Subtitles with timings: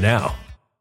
[0.00, 0.34] now.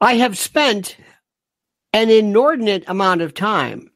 [0.00, 0.96] I have spent
[1.92, 3.90] an inordinate amount of time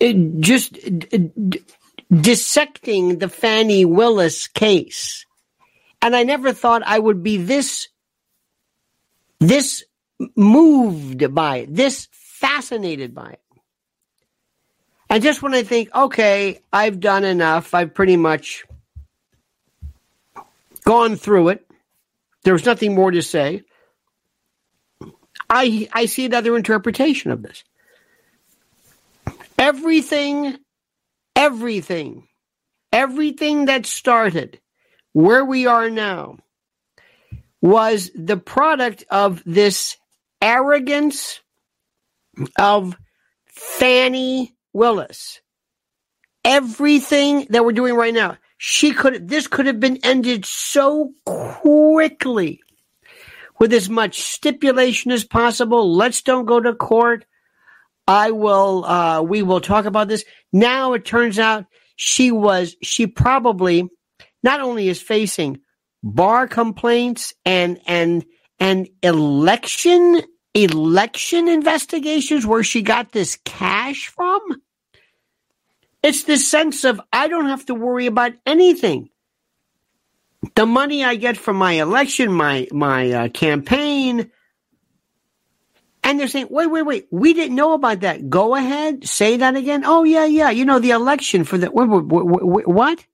[0.00, 1.62] uh, just uh, d- d-
[2.12, 5.26] dissecting the Fani Willis case.
[6.02, 7.88] And I never thought I would be this,
[9.40, 9.84] this
[10.36, 13.40] moved by it, this fascinated by it.
[15.08, 18.64] And just when I think, okay, I've done enough, I've pretty much
[20.84, 21.66] gone through it,
[22.42, 23.62] there's nothing more to say.
[25.54, 27.62] I, I see another interpretation of this.
[29.56, 30.58] Everything,
[31.36, 32.26] everything,
[32.92, 34.60] everything that started
[35.12, 36.38] where we are now
[37.62, 39.96] was the product of this
[40.42, 41.40] arrogance
[42.58, 42.96] of
[43.46, 45.40] Fani Willis.
[46.44, 52.60] Everything that we're doing right now, she could this could have been ended so quickly
[53.58, 55.94] with as much stipulation as possible.
[55.94, 57.24] Let's don't go to court.
[58.06, 60.24] I will uh we will talk about this.
[60.52, 61.66] Now it turns out
[61.96, 63.88] she was she probably
[64.42, 65.60] not only is facing
[66.02, 68.24] bar complaints and and
[68.60, 70.20] and election
[70.52, 74.40] election investigations where she got this cash from
[76.04, 79.08] it's this sense of I don't have to worry about anything.
[80.54, 84.30] The money I get from my election, my my uh, campaign,
[86.02, 88.28] and they're saying, "Wait, wait, wait, we didn't know about that.
[88.28, 93.04] Go ahead, say that again." Oh yeah, yeah, you know the election for the what?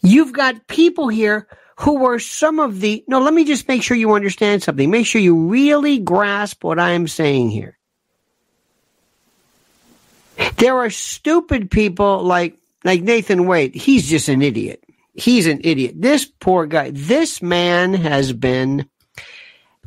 [0.00, 3.04] You've got people here who were some of the.
[3.06, 4.90] No, let me just make sure you understand something.
[4.90, 7.76] Make sure you really grasp what I am saying here.
[10.56, 13.74] There are stupid people like like Nathan Wade.
[13.74, 14.82] He's just an idiot.
[15.18, 15.94] He's an idiot.
[15.96, 16.92] This poor guy.
[16.94, 18.88] This man has been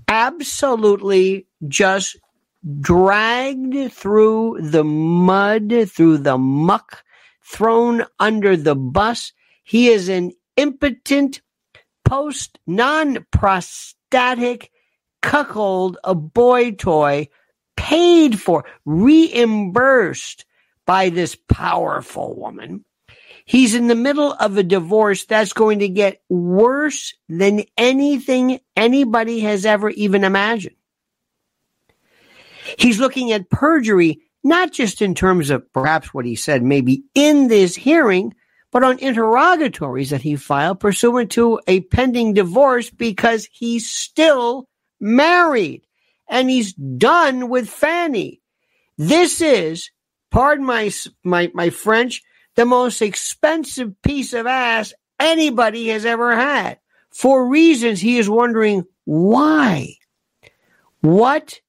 [0.09, 2.17] absolutely just
[2.81, 7.05] dragged through the mud, through the muck,
[7.41, 9.31] thrown under the bus.
[9.63, 11.41] He is an impotent,
[12.03, 14.69] post non prostatic
[15.21, 17.29] cuckold, a boy toy,
[17.77, 20.45] paid for, reimbursed
[20.85, 22.83] by this powerful woman.
[23.51, 29.41] He's in the middle of a divorce that's going to get worse than anything anybody
[29.41, 30.77] has ever even imagined.
[32.79, 37.49] He's looking at perjury, not just in terms of perhaps what he said maybe in
[37.49, 38.35] this hearing,
[38.71, 44.69] but on interrogatories that he filed pursuant to a pending divorce because he's still
[45.01, 45.85] married
[46.29, 48.39] and he's done with Fani.
[48.97, 49.91] This is
[50.29, 50.89] pardon my,
[51.25, 52.23] my, my French,
[52.55, 56.79] the most expensive piece of ass anybody has ever had
[57.11, 59.95] for reasons he is wondering why.
[61.01, 61.59] What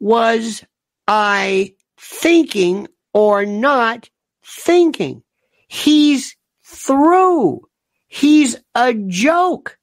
[0.00, 0.64] was
[1.06, 4.10] I thinking or not
[4.44, 5.22] thinking?
[5.68, 7.62] He's through.
[8.08, 9.78] He's a joke.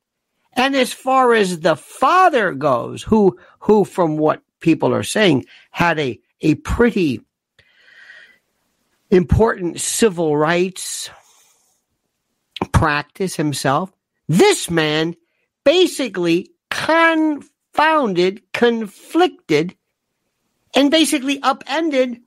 [0.53, 5.99] And as far as the father goes, who, who from what people are saying had
[5.99, 7.21] a, a pretty
[9.13, 11.09] important civil rights
[12.71, 13.91] practice himself.
[14.27, 15.15] This man
[15.63, 19.75] basically confounded, conflicted,
[20.75, 22.19] and basically upended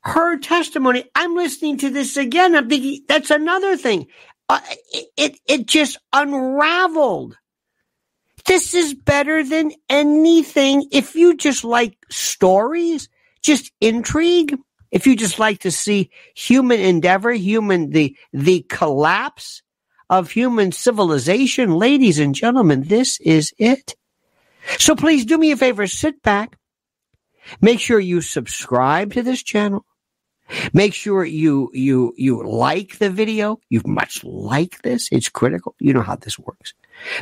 [0.00, 1.04] her testimony.
[1.14, 2.54] I'm listening to this again.
[2.54, 4.06] I'm thinking that's another thing.
[4.48, 4.60] Uh,
[4.92, 7.36] it, it, it just unraveled.
[8.44, 10.86] This is better than anything.
[10.92, 13.08] If you just like stories,
[13.42, 14.56] just intrigue,
[14.90, 19.62] if you just like to see human endeavor, human, the, the collapse
[20.08, 23.94] of human civilization, ladies and gentlemen, this is it.
[24.78, 26.56] So please do me a favor, sit back.
[27.60, 29.84] Make sure you subscribe to this channel.
[30.72, 33.58] Make sure you, you, you like the video.
[33.68, 35.08] You much like this.
[35.10, 35.74] It's critical.
[35.80, 36.74] You know how this works.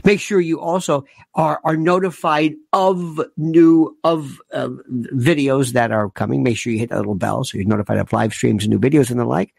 [0.05, 1.05] Make sure you also
[1.35, 4.69] are, are notified of new, of uh,
[5.15, 6.43] videos that are coming.
[6.43, 8.79] Make sure you hit that little bell so you're notified of live streams and new
[8.79, 9.55] videos and the like.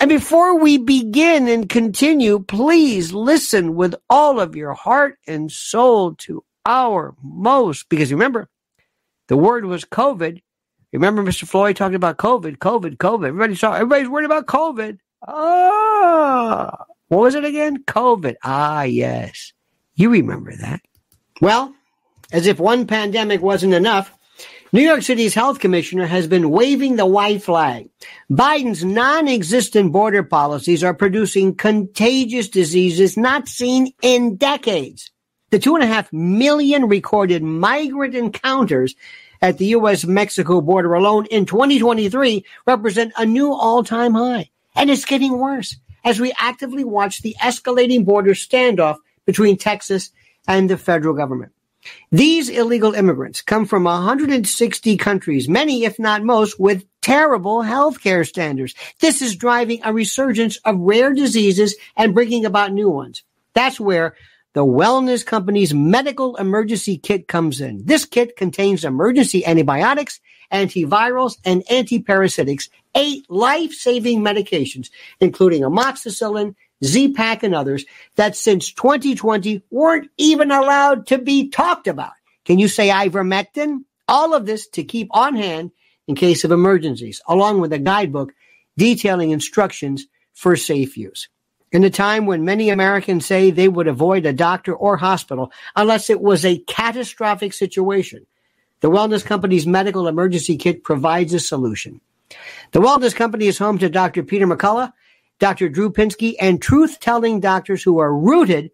[0.00, 6.14] And before we begin and continue, please listen with all of your heart and soul
[6.16, 8.48] to our most, because remember,
[9.28, 10.42] the word was COVID.
[10.92, 11.46] Remember, Mr.
[11.46, 13.28] Floyd talking about COVID, COVID, COVID.
[13.28, 14.98] Everybody saw, everybody's worried about COVID.
[15.26, 17.84] Ah, what was it again?
[17.84, 18.34] COVID.
[18.42, 19.52] Ah, yes.
[19.94, 20.82] You remember that.
[21.40, 21.74] Well,
[22.30, 24.12] as if one pandemic wasn't enough,
[24.74, 27.90] New York City's health commissioner has been waving the white flag.
[28.30, 35.10] Biden's non-existent border policies are producing contagious diseases not seen in decades.
[35.50, 38.94] The two and a half million recorded migrant encounters
[39.42, 40.06] at the U.S.
[40.06, 44.48] Mexico border alone in 2023 represent a new all time high.
[44.74, 48.96] And it's getting worse as we actively watch the escalating border standoff
[49.26, 50.10] between Texas
[50.48, 51.52] and the federal government.
[52.12, 58.74] These illegal immigrants come from 160 countries, many, if not most, with terrible healthcare standards.
[59.00, 63.24] This is driving a resurgence of rare diseases and bringing about new ones.
[63.54, 64.14] That's where
[64.54, 67.84] the wellness company's medical emergency kit comes in.
[67.84, 70.20] This kit contains emergency antibiotics,
[70.52, 74.90] antivirals, and antiparasitics, eight life-saving medications,
[75.20, 76.54] including amoxicillin,
[76.84, 77.84] Z-Pak, and others
[78.16, 82.12] that since 2020 weren't even allowed to be talked about.
[82.44, 83.84] Can you say ivermectin?
[84.08, 85.70] All of this to keep on hand
[86.06, 88.32] in case of emergencies, along with a guidebook
[88.76, 91.28] detailing instructions for safe use.
[91.72, 96.10] In a time when many Americans say they would avoid a doctor or hospital unless
[96.10, 98.26] it was a catastrophic situation,
[98.80, 102.02] the Wellness Company's medical emergency kit provides a solution.
[102.72, 104.22] The Wellness Company is home to Dr.
[104.22, 104.92] Peter McCullough,
[105.38, 105.70] Dr.
[105.70, 108.70] Drew Pinsky, and truth telling doctors who are rooted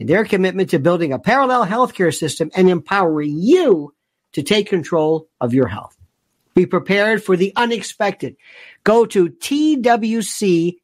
[0.00, 3.94] in their commitment to building a parallel healthcare system and empowering you
[4.32, 5.96] to take control of your health.
[6.54, 8.34] Be prepared for the unexpected.
[8.82, 10.76] Go to twc.health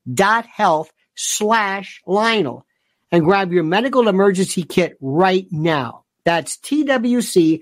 [1.17, 2.65] slash Lionel
[3.11, 6.05] and grab your medical emergency kit right now.
[6.25, 7.61] That's twc.health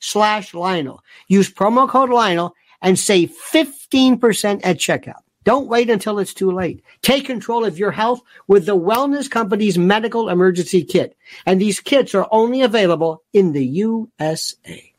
[0.00, 1.02] slash Lionel.
[1.28, 5.22] Use promo code Lionel and save 15% at checkout.
[5.44, 6.82] Don't wait until it's too late.
[7.02, 11.16] Take control of your health with the Wellness Company's medical emergency kit.
[11.44, 14.92] And these kits are only available in the USA.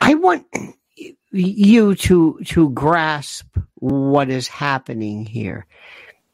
[0.00, 0.46] I want
[1.30, 5.66] you to, to grasp what is happening here.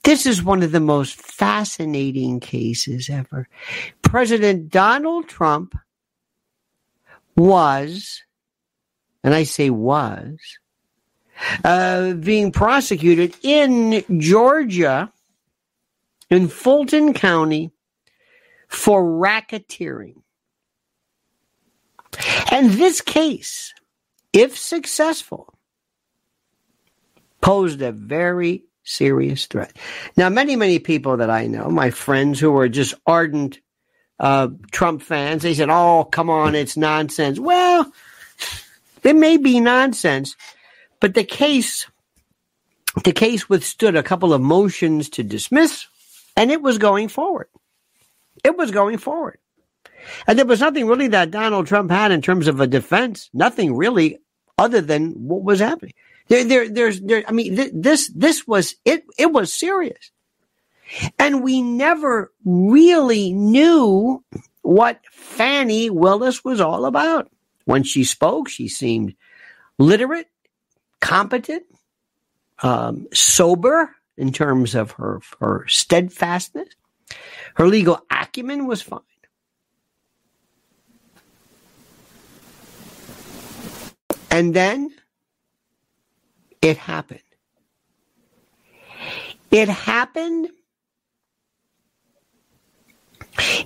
[0.04, 3.48] This is one of the most fascinating cases ever.
[4.02, 5.74] President Donald Trump
[7.36, 8.22] was,
[9.22, 10.38] and I say was,
[11.64, 15.10] uh, being prosecuted in Georgia,
[16.30, 17.72] in Fulton County,
[18.68, 20.22] for racketeering.
[22.50, 23.73] And this case,
[24.34, 25.54] if successful,
[27.40, 29.76] posed a very serious threat.
[30.16, 33.60] Now, many, many people that I know, my friends who are just ardent
[34.18, 37.38] uh, Trump fans, they said, oh, come on, it's nonsense.
[37.38, 37.90] Well,
[39.02, 40.36] it may be nonsense,
[41.00, 41.86] but the case,
[43.04, 45.86] the case withstood a couple of motions to dismiss,
[46.36, 47.48] and it was going forward.
[48.42, 49.38] It was going forward.
[50.26, 53.30] And there was nothing really that Donald Trump had in terms of a defense.
[53.32, 54.18] Nothing really
[54.58, 55.94] other than what was happening.
[56.28, 60.10] There, there, there's, there, I mean, th- this, this was, it, it was serious.
[61.18, 64.22] And we never really knew
[64.62, 67.30] what Fani Willis was all about.
[67.64, 69.14] When she spoke, she seemed
[69.78, 70.28] literate,
[71.00, 71.64] competent,
[72.62, 76.68] um, sober in terms of her, her steadfastness.
[77.56, 79.00] Her legal acumen was fine.
[84.34, 84.90] And then
[86.60, 87.20] it happened.
[89.52, 90.48] It happened.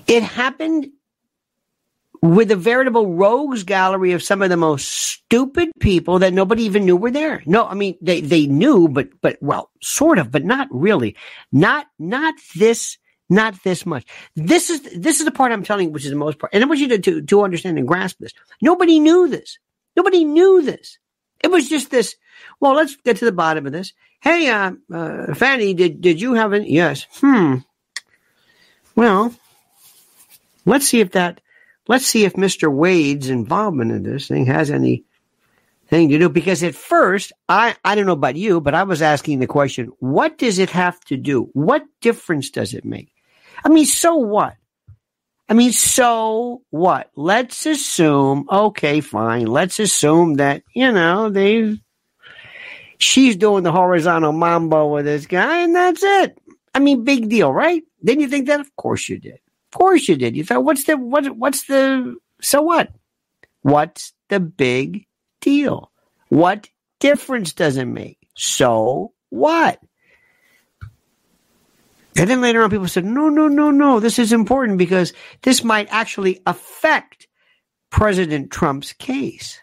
[0.05, 0.89] It happened
[2.21, 6.85] with a veritable rogues gallery of some of the most stupid people that nobody even
[6.85, 7.41] knew were there.
[7.47, 11.15] No, I mean they they knew, but but well, sort of, but not really.
[11.51, 14.05] Not not this not this much.
[14.35, 16.63] This is this is the part I'm telling you, which is the most part, and
[16.63, 18.33] I want you to, to to understand and grasp this.
[18.61, 19.57] Nobody knew this.
[19.95, 20.97] Nobody knew this.
[21.41, 22.15] It was just this.
[22.59, 23.93] Well, let's get to the bottom of this.
[24.21, 27.07] Hey, uh, uh, Fani, did did you have an yes?
[27.13, 27.57] Hmm.
[28.95, 29.33] Well,
[30.65, 31.41] let's see if that.
[31.87, 32.71] Let's see if Mr.
[32.71, 35.05] Wade's involvement in this thing has any
[35.87, 36.29] thing to do.
[36.29, 39.91] Because at first, I I don't know about you, but I was asking the question:
[39.99, 41.49] What does it have to do?
[41.53, 43.13] What difference does it make?
[43.63, 44.55] I mean, so what?
[45.49, 47.09] I mean, so what?
[47.15, 49.47] Let's assume, okay, fine.
[49.47, 51.79] Let's assume that, you know, they've,
[52.99, 56.37] she's doing the horizontal mambo with this guy and that's it.
[56.75, 57.81] I mean, big deal, right?
[58.03, 58.59] Then you think that?
[58.59, 59.39] Of course you did.
[59.73, 60.37] Of course you did.
[60.37, 62.91] You thought, what's the, what, what's the, so what?
[63.63, 65.07] What's the big
[65.41, 65.91] deal?
[66.29, 68.19] What difference does it make?
[68.37, 69.79] So what?
[72.19, 75.63] And then later on, people said, no, no, no, no, this is important because this
[75.63, 77.29] might actually affect
[77.91, 79.61] President Trump's case.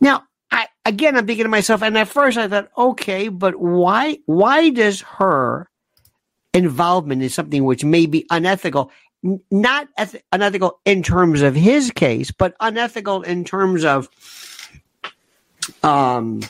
[0.00, 4.18] Now, I, again, I'm thinking to myself, and at first I thought, okay, but why,
[4.26, 5.68] why does her
[6.54, 8.92] involvement in something which may be unethical,
[9.50, 14.08] not eth- unethical in terms of his case, but unethical in terms of,
[15.82, 16.40] um,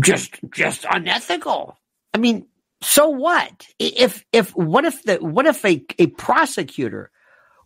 [0.00, 1.78] just, just unethical
[2.14, 2.46] I mean,
[2.82, 3.66] so what?
[3.78, 7.10] If if what if the what if a, a prosecutor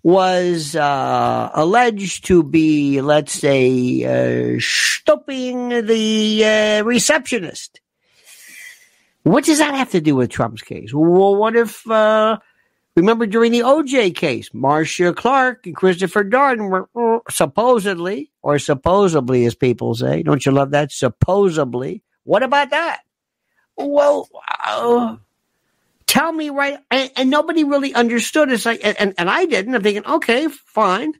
[0.03, 7.81] was uh, alleged to be, let's say, uh, stopping the uh, receptionist?
[9.25, 10.95] What does that have to do with Trump's case?
[10.95, 11.91] Well, what if?
[11.91, 12.39] Uh,
[12.95, 19.45] remember during the OJ case, Marcia Clark and Christopher Darden were uh, supposedly, or supposedly,
[19.47, 20.93] as people say, don't you love that?
[20.93, 22.03] Supposedly.
[22.23, 23.01] What about that?
[23.77, 24.29] Well,
[24.65, 25.17] uh,
[26.07, 26.79] tell me right.
[26.91, 28.51] And, and, nobody really understood.
[28.51, 29.75] It's like, and, and I didn't.
[29.75, 31.13] I'm thinking, okay, fine.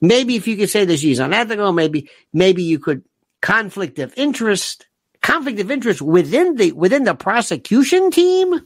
[0.00, 3.02] Maybe if you could say that she's unethical, maybe, maybe you could
[3.40, 4.86] conflict of interest,
[5.22, 8.60] conflict of interest within the within the prosecution team.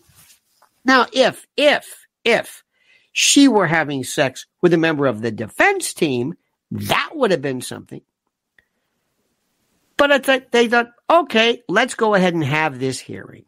[0.84, 2.64] Now, if if if
[3.12, 6.34] she were having sex with a member of the defense team,
[6.70, 8.02] that would have been something.
[10.00, 13.44] But thought, they thought, okay, let's go ahead and have this hearing.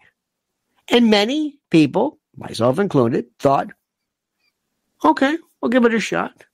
[0.87, 3.69] And many people, myself included, thought,
[5.03, 6.45] okay, we'll give it a shot.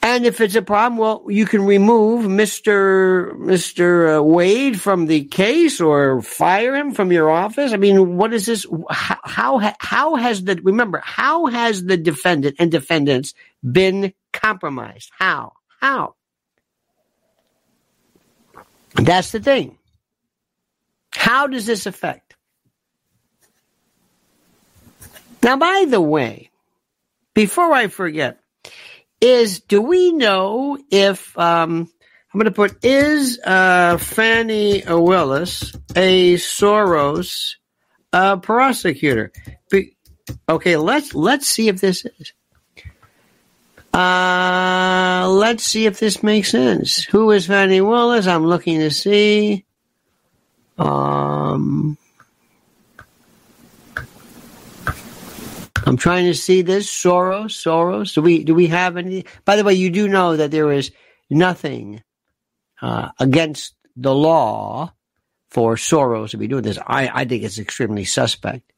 [0.00, 3.32] And if it's a problem, well, you can remove Mr.
[3.32, 4.18] Mr.
[4.18, 7.72] Uh, Wade from the case or fire him from your office.
[7.72, 8.64] I mean, what is this?
[8.90, 13.34] How, how, how has the, remember, how has the defendant and defendants
[13.68, 15.10] been compromised?
[15.18, 15.54] How?
[15.80, 16.14] How?
[18.94, 19.78] That's the thing.
[21.12, 22.36] How does this affect?
[25.42, 26.50] Now, by the way,
[27.34, 28.38] before I forget,
[29.20, 31.90] is do we know if um,
[32.32, 37.54] I'm going to put is uh, Fani Willis a Soros
[38.12, 39.32] uh, prosecutor?
[39.70, 39.96] Be,
[40.48, 42.32] okay, let's let's see if this is.
[43.92, 47.04] Uh, let's see if this makes sense.
[47.04, 48.26] Who is Fani Willis?
[48.26, 49.64] I'm looking to see.
[50.78, 51.98] Um,
[55.86, 57.50] I'm trying to see this Soros.
[57.50, 58.14] Soros.
[58.14, 59.24] Do we do we have any?
[59.44, 60.92] By the way, you do know that there is
[61.28, 62.02] nothing
[62.80, 64.92] uh, against the law
[65.48, 66.78] for Soros to be doing this.
[66.86, 68.72] I, I think it's extremely suspect.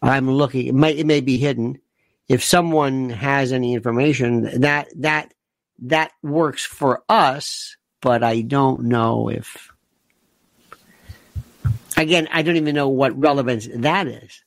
[0.00, 0.66] I'm looking.
[0.68, 1.80] It may it may be hidden.
[2.28, 5.32] If someone has any information that that
[5.80, 9.70] that works for us, but I don't know if.
[11.96, 14.44] Again, I don't even know what relevance that is.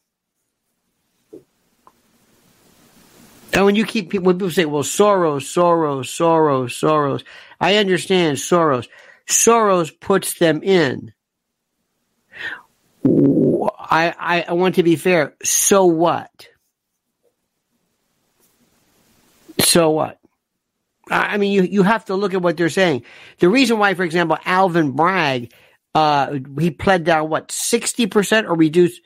[3.54, 7.24] And when you keep when people say, "Well, Soros, Soros, Soros, Soros,"
[7.60, 8.88] I understand Soros.
[9.28, 11.14] Soros puts them in.
[13.04, 15.36] I, I want to be fair.
[15.44, 16.48] So what?
[19.62, 20.20] So what?
[21.10, 23.04] I mean, you, you have to look at what they're saying.
[23.40, 25.54] The reason why, for example, Alvin Bragg,
[25.94, 29.02] uh, he pled down what, 60% or reduced,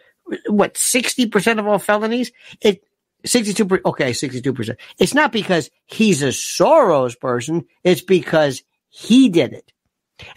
[0.48, 2.32] what, 60% of all felonies?
[2.62, 2.84] It,
[3.26, 9.72] 62%, okay 62% it's not because he's a soros person it's because he did it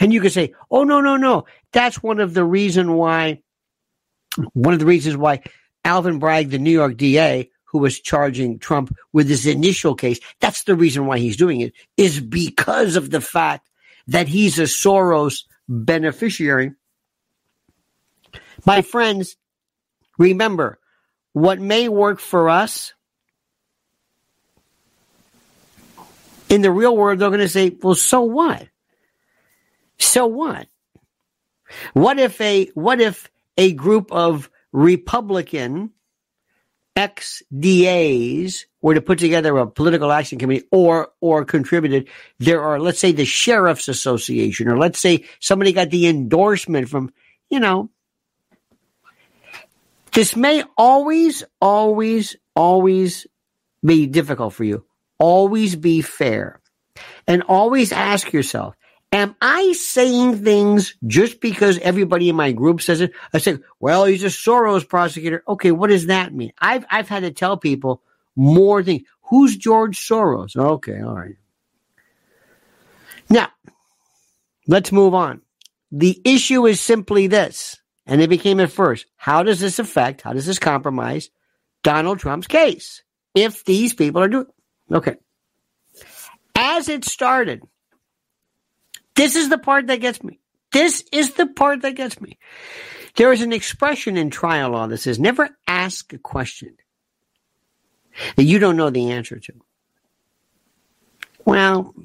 [0.00, 3.42] and you could say oh no no no that's one of the reason why
[4.54, 5.42] one of the reasons why
[5.84, 10.64] alvin bragg the new york da who was charging trump with his initial case that's
[10.64, 13.68] the reason why he's doing it is because of the fact
[14.06, 16.72] that he's a soros beneficiary
[18.66, 19.36] my friends
[20.18, 20.78] remember
[21.32, 22.94] what may work for us
[26.48, 28.68] in the real world, they're going to say, well, so what?
[29.98, 30.68] So what?
[31.92, 35.90] What if a, what if a group of Republican
[36.98, 42.08] ex-DAs were to put together a political action committee or, or contributed,
[42.40, 47.12] there are, let's say the Sheriff's Association, or let's say somebody got the endorsement from,
[47.48, 47.88] you know,
[50.12, 53.28] this may always, always, always
[53.84, 54.84] be difficult for you.
[55.20, 56.60] Always be fair.
[57.28, 58.74] And always ask yourself,
[59.12, 63.12] am I saying things just because everybody in my group says it?
[63.32, 65.42] I say, well, he's a Soros prosecutor.
[65.46, 66.52] Okay, what does that mean?
[66.58, 68.02] I've, I've had to tell people
[68.36, 69.02] more things.
[69.22, 70.56] Who's George Soros?
[70.56, 71.36] Okay, all right.
[73.28, 73.48] Now,
[74.66, 75.42] let's move on.
[75.92, 79.06] The issue is simply this and it became at first.
[79.16, 81.30] How does this affect, how does this compromise
[81.82, 83.02] Donald Trump's case
[83.34, 84.46] if these people are doing
[84.90, 85.16] Okay.
[86.56, 87.62] As it started,
[89.18, 90.38] this is the part that gets me.
[90.70, 92.38] This is the part that gets me.
[93.16, 96.76] There is an expression in trial law that says never ask a question
[98.36, 99.52] that you don't know the answer to.
[101.44, 101.96] Well,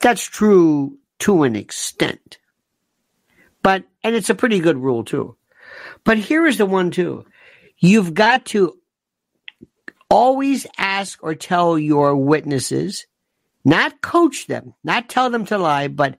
[0.00, 2.38] that's true to an extent.
[3.62, 5.36] But, and it's a pretty good rule too.
[6.04, 7.26] But here is the one too.
[7.76, 8.78] You've got to
[10.08, 13.06] always ask or tell your witnesses,
[13.68, 16.18] not coach them, not tell them to lie, but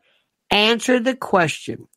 [0.52, 1.88] answer the question.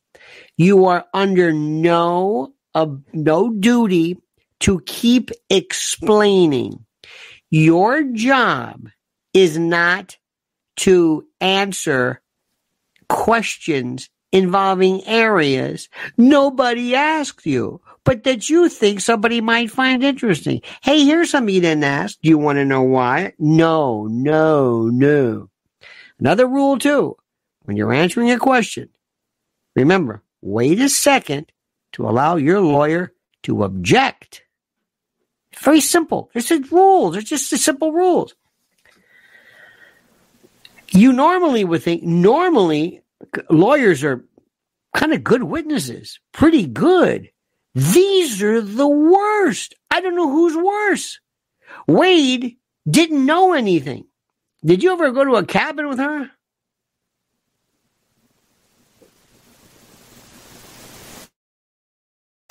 [0.56, 4.16] You are under no, uh, no duty
[4.60, 6.86] to keep explaining.
[7.50, 8.88] Your job
[9.34, 10.16] is not
[10.76, 12.22] to answer
[13.10, 20.60] questions involving areas nobody asked you, but that you think somebody might find interesting.
[20.82, 22.18] Hey, here's something you didn't ask.
[22.20, 23.32] Do you want to know why?
[23.38, 25.48] No, no, no.
[26.18, 27.16] Another rule too.
[27.64, 28.88] When you're answering a question,
[29.74, 31.50] Remember, wait a second
[31.92, 33.12] to allow your lawyer
[33.44, 34.42] to object.
[35.58, 36.30] Very simple.
[36.32, 37.12] There's just rules.
[37.12, 38.34] There's just the simple rules.
[40.90, 43.02] You normally would think, normally
[43.48, 44.24] lawyers are
[44.94, 47.30] kind of good witnesses, pretty good.
[47.74, 49.74] These are the worst.
[49.90, 51.20] I don't know who's worse.
[51.86, 52.56] Wade
[52.88, 54.04] didn't know anything.
[54.64, 56.30] Did you ever go to a cabin with her?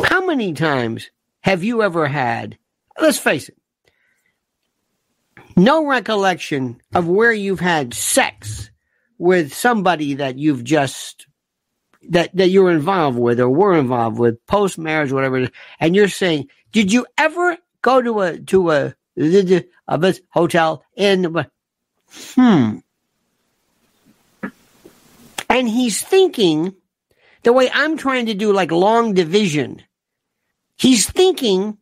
[0.03, 1.09] How many times
[1.41, 2.57] have you ever had,
[2.99, 3.57] let's face it,
[5.55, 8.71] no recollection of where you've had sex
[9.17, 11.27] with somebody that you've just
[12.09, 16.47] that that you're involved with or were involved with post marriage whatever and you're saying
[16.71, 18.95] did you ever go to a to a
[19.87, 21.45] a hotel in
[22.09, 22.77] hmm.
[25.49, 26.73] And he's thinking
[27.43, 29.83] the way I'm trying to do like long division
[30.77, 31.77] he's thinking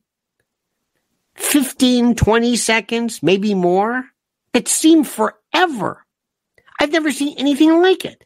[1.36, 4.06] 15 20 seconds maybe more.
[4.54, 6.06] It seemed forever.
[6.80, 8.26] I've never seen anything like it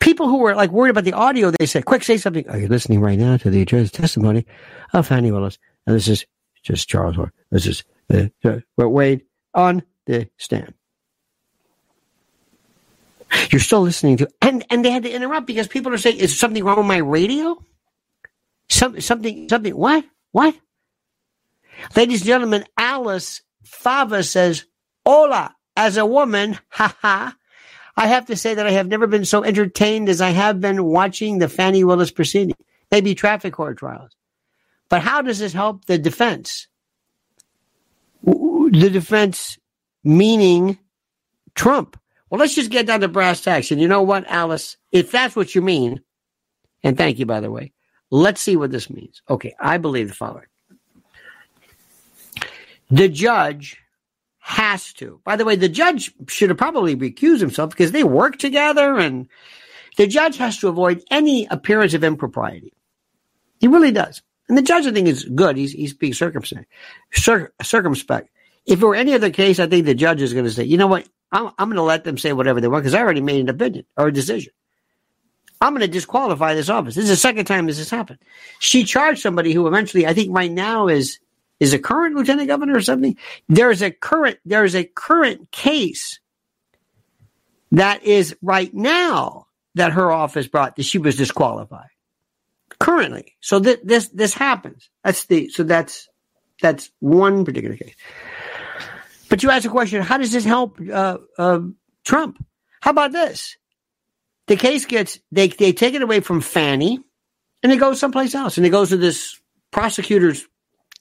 [0.00, 2.48] people who were like worried about the audio, they said, quick, say something.
[2.48, 4.46] Are you listening right now to the judge's testimony
[4.92, 5.58] of Fani Willis?
[5.86, 6.26] And this is
[6.62, 7.30] just Charles Horn.
[7.50, 9.22] This is uh, uh, Wade
[9.54, 10.74] on the stand.
[13.50, 16.36] You're still listening to, and and they had to interrupt because people are saying, "Is
[16.36, 17.56] something wrong with my radio?"
[18.68, 19.76] Some, something, something.
[19.76, 20.04] What?
[20.32, 20.56] What?
[21.94, 24.64] Ladies and gentlemen, Alice Fava says,
[25.06, 27.30] "Hola." As a woman, haha,
[27.96, 30.84] I have to say that I have never been so entertained as I have been
[30.84, 32.54] watching the Fani Willis proceeding,
[32.90, 34.12] maybe traffic court trials.
[34.88, 36.66] But how does this help the defense?
[38.24, 39.58] The defense
[40.04, 40.78] meaning
[41.54, 41.98] Trump.
[42.28, 43.70] Well, let's just get down to brass tacks.
[43.70, 44.76] And you know what, Alice?
[44.92, 46.00] If that's what you mean,
[46.82, 47.72] and thank you, by the way,
[48.10, 49.22] let's see what this means.
[49.28, 50.46] Okay, I believe the following.
[52.90, 53.78] The judge
[54.50, 55.20] has to.
[55.24, 59.28] By the way, the judge should have probably recused himself because they work together and
[59.96, 62.72] the judge has to avoid any appearance of impropriety.
[63.60, 64.22] He really does.
[64.48, 65.56] And the judge, I think, is good.
[65.56, 66.66] He's, he's being circumspect.
[67.12, 68.28] Cir- circumspect.
[68.66, 70.76] If it were any other case, I think the judge is going to say, you
[70.76, 71.08] know what?
[71.30, 73.48] I'm, I'm going to let them say whatever they want because I already made an
[73.48, 74.52] opinion or a decision.
[75.60, 76.96] I'm going to disqualify this office.
[76.96, 78.18] This is the second time this has happened.
[78.58, 81.20] She charged somebody who eventually, I think right now is
[81.60, 83.16] is a current lieutenant governor or something.
[83.48, 86.18] There's a current there is a current case
[87.72, 89.46] that is right now
[89.76, 91.90] that her office brought that she was disqualified
[92.80, 93.36] currently.
[93.40, 94.90] So th- this this happens.
[95.04, 96.08] That's the so that's
[96.60, 97.94] that's one particular case.
[99.28, 101.60] But you ask a question: How does this help uh, uh,
[102.04, 102.44] Trump?
[102.80, 103.56] How about this?
[104.48, 106.98] The case gets they they take it away from Fani,
[107.62, 109.38] and it goes someplace else, and it goes to this
[109.70, 110.44] prosecutor's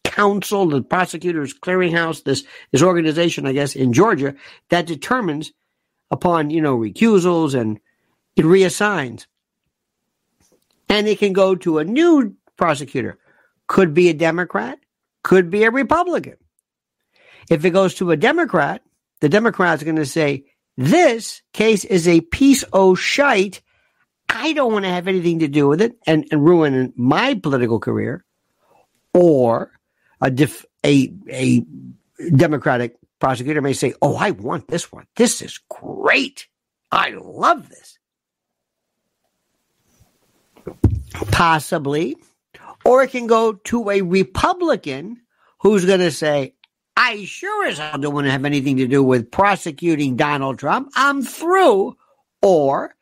[0.04, 4.36] council, the prosecutors clearinghouse, this this organization, I guess, in Georgia
[4.70, 5.52] that determines
[6.12, 7.80] upon you know recusals and
[8.36, 9.28] it reassigns,
[10.88, 13.18] and it can go to a new prosecutor.
[13.68, 14.80] Could be a Democrat,
[15.24, 16.38] could be a Republican.
[17.50, 18.82] If it goes to a Democrat,
[19.22, 20.46] the Democrats are going to say
[20.78, 23.62] this case is a piece of shite.
[24.30, 27.80] I don't want to have anything to do with it and, and ruin my political
[27.80, 28.24] career.
[29.14, 29.72] Or
[30.22, 31.66] a def, a a
[32.36, 35.06] Democratic prosecutor may say, "Oh, I want this one.
[35.16, 36.48] This is great.
[36.92, 37.98] I love this."
[41.32, 42.18] Possibly,
[42.86, 45.22] or it can go to a Republican
[45.60, 46.54] who's going to say,
[46.96, 50.92] "I sure as hell don't want to have anything to do with prosecuting Donald Trump.
[50.96, 51.96] I'm through."
[52.42, 52.96] Or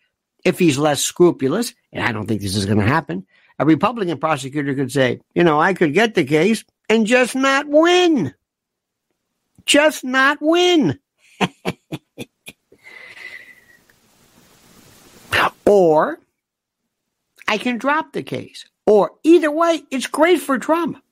[0.44, 3.26] if he's less scrupulous, and I don't think this is going to happen,
[3.60, 7.68] a Republican prosecutor could say, you know, I could get the case, and just not
[7.68, 8.34] win.
[9.66, 11.00] Just not win.
[15.66, 16.20] or
[17.48, 18.66] I can drop the case.
[18.86, 21.04] Or either way, it's great for Trump.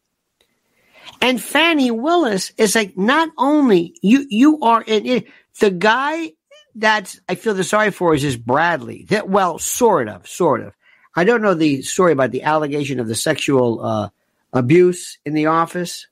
[1.21, 5.27] And Fani Willis is like, not only you, you are in it.
[5.59, 6.31] The guy
[6.75, 9.05] that I feel the sorry for is this Bradley.
[9.09, 10.73] That well, sort of, sort of.
[11.15, 14.09] I don't know the story about the allegation of the sexual uh,
[14.55, 16.07] abuse in the office.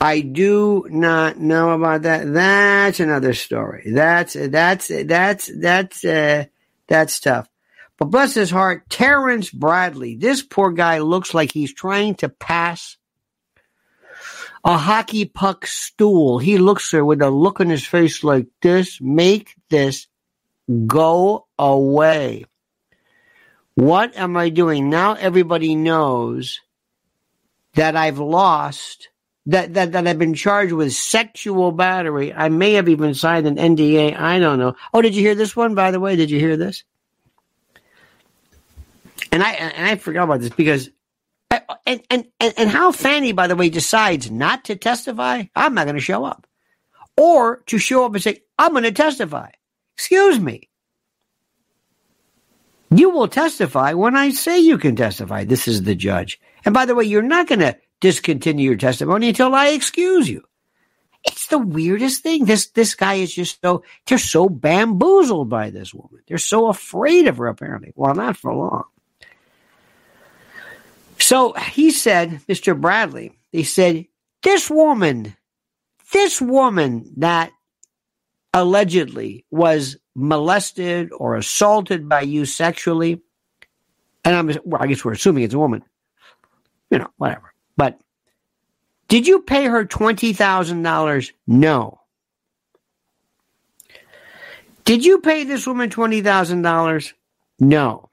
[0.00, 2.30] I do not know about that.
[2.32, 3.92] That's another story.
[3.92, 6.44] That's that's that's that's uh,
[6.88, 7.48] that's tough.
[7.98, 10.16] But bless his heart, Terrence Bradley.
[10.16, 12.96] This poor guy looks like he's trying to pass
[14.64, 16.38] a hockey puck stool.
[16.38, 19.00] He looks there with a look on his face like this.
[19.00, 20.08] Make this
[20.86, 22.46] go away.
[23.74, 24.90] What am I doing?
[24.90, 26.60] Now everybody knows
[27.74, 29.08] that I've lost,
[29.46, 32.32] that, that, that I've been charged with sexual battery.
[32.32, 34.18] I may have even signed an NDA.
[34.18, 34.76] I don't know.
[34.92, 36.16] Oh, did you hear this one, by the way?
[36.16, 36.84] Did you hear this?
[39.30, 40.90] And I, and I forgot about this because
[41.86, 45.84] and, and, and, and how Fani, by the way, decides not to testify, I'm not
[45.84, 46.46] going to show up.
[47.16, 49.50] Or to show up and say, I'm going to testify.
[49.96, 50.68] Excuse me.
[52.94, 55.44] You will testify when I say you can testify.
[55.44, 56.38] This is the judge.
[56.64, 60.42] And by the way, you're not going to discontinue your testimony until I excuse you.
[61.24, 62.44] It's the weirdest thing.
[62.44, 66.20] This this guy is just so they're so bamboozled by this woman.
[66.26, 67.92] They're so afraid of her apparently.
[67.94, 68.84] Well, not for long.
[71.18, 72.78] So he said, Mr.
[72.78, 74.06] Bradley, he said,
[74.42, 75.36] this woman,
[76.12, 77.52] this woman that
[78.52, 83.20] allegedly was molested or assaulted by you sexually,
[84.24, 85.82] and I'm, well, I guess we're assuming it's a woman,
[86.90, 87.52] you know, whatever.
[87.76, 88.00] But
[89.08, 91.32] did you pay her $20,000?
[91.46, 92.00] No.
[94.84, 97.12] Did you pay this woman $20,000?
[97.60, 98.08] No.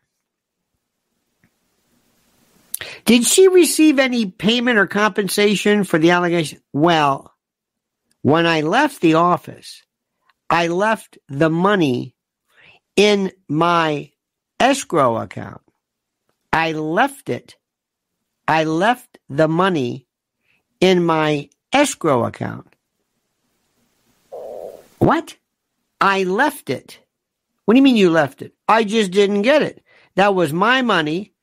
[3.06, 6.60] Did she receive any payment or compensation for the allegation?
[6.72, 7.34] Well,
[8.22, 9.84] when I left the office,
[10.50, 12.16] I left the money
[12.96, 14.12] in my
[14.60, 15.62] escrow account.
[16.52, 17.56] I left it.
[18.48, 20.08] I left the money
[20.82, 22.76] in my escrow account.
[24.98, 25.36] What?
[26.02, 27.00] I left it.
[27.66, 28.54] What do you mean you left it?
[28.68, 29.84] I just didn't get it.
[30.16, 31.34] That was my money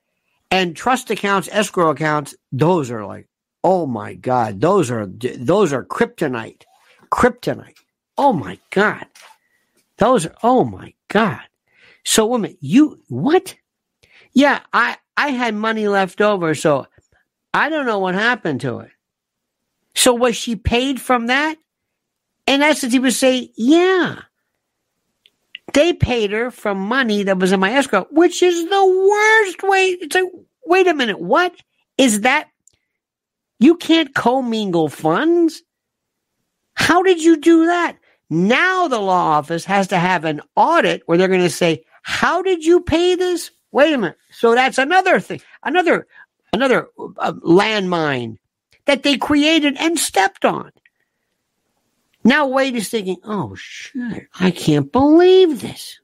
[0.51, 3.29] and trust accounts, escrow accounts, those are like,
[3.65, 6.63] oh my God, those are, those are kryptonite.
[7.13, 7.79] Kryptonite.
[8.19, 9.07] Oh my God.
[9.99, 11.41] Those are, oh my God.
[12.05, 13.57] So woman, you, what?
[14.33, 16.87] Yeah, I, I had money left over, so
[17.55, 18.91] I don't know what happened to it.
[19.95, 21.57] So was she paid from that?
[22.47, 24.23] In essence, he would say, yeah.
[25.73, 29.97] They paid her from money that was in my escrow, which is the worst way.
[30.01, 30.25] It's like,
[30.65, 31.55] wait a minute, what
[31.99, 32.49] is that?
[33.59, 35.63] You can't commingle funds.
[36.75, 37.97] How did you do that?
[38.29, 42.43] Now the law office has to have an audit where they're going to say, how
[42.43, 43.51] did you pay this?
[43.73, 44.19] Wait a minute.
[44.31, 46.07] So that's another thing, another,
[46.53, 48.39] another uh, landmine
[48.87, 50.73] that they created and stepped on.
[52.25, 56.01] Now Wade is thinking, oh shit, I can't believe this.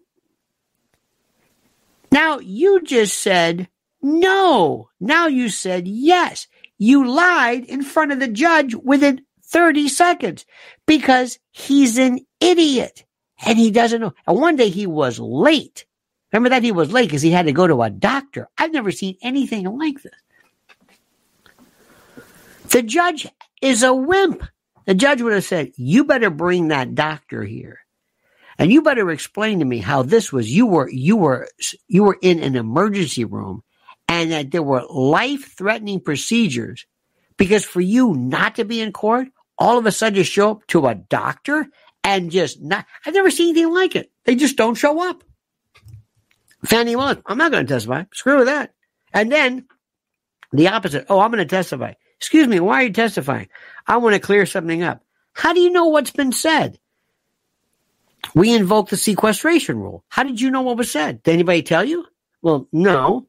[2.13, 3.69] Now you just said
[4.03, 4.91] no.
[5.01, 6.47] Now you said yes.
[6.79, 10.47] You lied in front of the judge within 30 seconds
[10.87, 13.05] because he's an idiot
[13.45, 14.15] and he doesn't know.
[14.27, 15.85] And one day he was late.
[16.33, 18.49] Remember that he was late because he had to go to a doctor.
[18.57, 20.13] I've never seen anything like this.
[22.71, 23.29] The judge
[23.61, 24.43] is a wimp.
[24.87, 27.81] The judge would have said, You better bring that doctor here.
[28.59, 30.51] And you better explain to me how this was.
[30.51, 31.49] You were, you were,
[31.89, 33.63] you were in an emergency room
[34.09, 36.87] and that there were life threatening procedures
[37.37, 39.29] because for you not to be in court,
[39.63, 41.69] all of a sudden you show up to a doctor
[42.03, 44.11] and just not, I've never seen anything like it.
[44.25, 45.23] They just don't show up.
[46.65, 48.03] Fani Willis, I'm not going to testify.
[48.13, 48.75] Screw that.
[49.15, 49.67] And then
[50.53, 51.07] the opposite.
[51.09, 51.93] Oh, I'm going to testify.
[52.17, 53.49] Excuse me, why are you testifying?
[53.87, 55.05] I want to clear something up.
[55.33, 56.81] How do you know what's been said?
[58.35, 60.05] We invoke the sequestration rule.
[60.09, 61.23] How did you know what was said?
[61.23, 62.05] Did anybody tell you?
[62.43, 63.29] Well, no.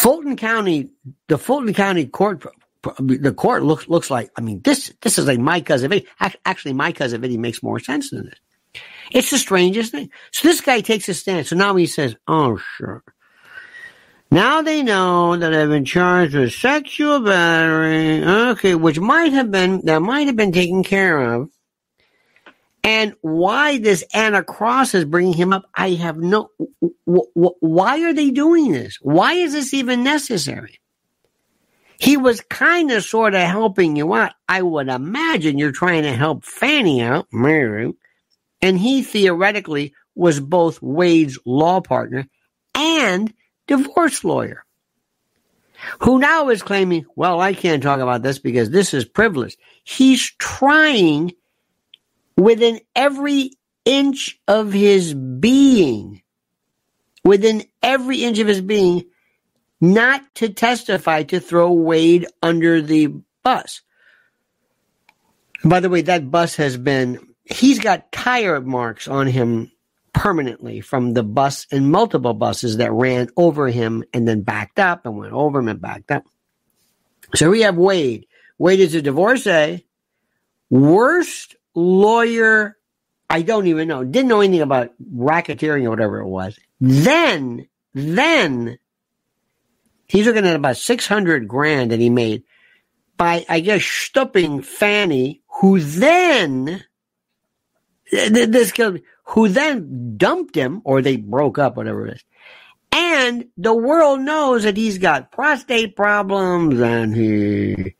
[0.00, 0.90] Fulton County,
[1.28, 2.44] the Fulton County court,
[2.98, 4.30] the court looks looks like.
[4.36, 6.06] I mean, this this is like my cousin Eddie.
[6.46, 8.40] Actually, my cousin Eddie makes more sense than this.
[9.12, 10.10] It's the strangest thing.
[10.32, 11.46] So this guy takes a stand.
[11.46, 13.02] So now he says, "Oh, sure."
[14.30, 18.24] Now they know that I've been charged with sexual battery.
[18.24, 21.50] Okay, which might have been, that might have been taken care of.
[22.82, 26.50] And why this Anna Cross is bringing him up, I have no,
[27.06, 28.98] w- w- why are they doing this?
[29.02, 30.80] Why is this even necessary?
[31.98, 34.32] He was kind of sort of helping you out.
[34.48, 37.92] I would imagine you're trying to help Fani out, Mary,
[38.62, 42.26] and he theoretically was both Wade's law partner
[42.74, 43.32] and
[43.66, 44.64] divorce lawyer,
[46.00, 49.58] who now is claiming, well, I can't talk about this because this is privileged.
[49.84, 51.32] He's trying
[52.36, 53.52] within every
[53.84, 56.22] inch of his being,
[57.24, 59.04] within every inch of his being,
[59.80, 63.82] not to testify to throw Wade under the bus.
[65.64, 69.70] By the way, that bus has been he's got tire marks on him
[70.12, 75.06] permanently from the bus and multiple buses that ran over him and then backed up
[75.06, 76.24] and went over him and backed up.
[77.34, 78.26] So we have Wade.
[78.58, 79.86] Wade is a divorcee,
[80.68, 82.76] worst lawyer.
[83.28, 84.04] I don't even know.
[84.04, 86.58] Didn't know anything about racketeering or whatever it was.
[86.80, 88.78] Then, then
[90.06, 92.44] he's looking at about 600 grand that he made
[93.16, 96.82] by, I guess, stooping Fani, who then,
[98.10, 98.72] this
[99.24, 102.24] who then dumped him or they broke up, whatever it is.
[102.92, 107.94] And the world knows that he's got prostate problems and he,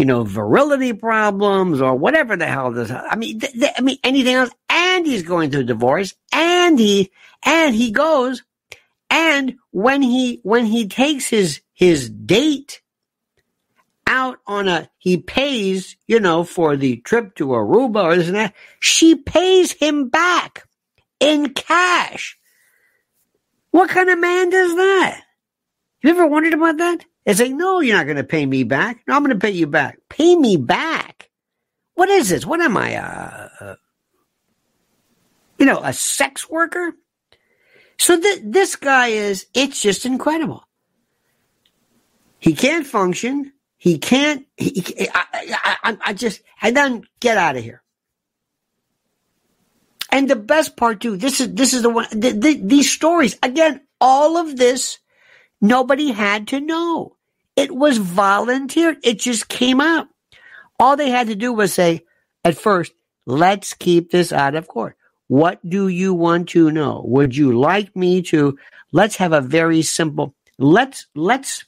[0.00, 2.90] you know, virility problems or whatever the hell this.
[2.90, 4.50] I mean, th- th- I mean, anything else.
[4.70, 7.10] And he's going through divorce and he,
[7.44, 8.42] and he goes
[9.10, 12.80] and when he, when he takes his, his date
[14.06, 18.54] out on a, he pays, you know, for the trip to Aruba or and that.
[18.78, 20.66] She pays him back
[21.20, 22.38] in cash.
[23.70, 25.24] What kind of man does that?
[26.02, 27.04] You ever wondered about that?
[27.30, 29.04] It's like, no, you're not going to pay me back.
[29.06, 29.98] No, I'm going to pay you back.
[30.08, 31.30] Pay me back.
[31.94, 32.44] What is this?
[32.44, 32.96] What am I?
[32.96, 33.74] Uh, uh,
[35.56, 36.92] you know, a sex worker?
[37.98, 40.64] So th- this guy is, it's just incredible.
[42.40, 43.52] He can't function.
[43.76, 44.44] He can't.
[44.56, 46.42] He, I, I, I just.
[46.60, 47.82] I then get out of here.
[50.10, 51.16] And the best part too.
[51.16, 52.06] This is this is the one.
[52.10, 53.82] The, the, these stories again.
[54.00, 54.98] All of this,
[55.60, 57.16] nobody had to know.
[57.60, 58.96] It was volunteered.
[59.02, 60.08] It just came out.
[60.78, 62.06] All they had to do was say,
[62.42, 62.92] at first,
[63.26, 64.96] let's keep this out of court.
[65.28, 67.02] What do you want to know?
[67.04, 68.56] Would you like me to?
[68.92, 70.34] Let's have a very simple.
[70.58, 71.66] Let's let's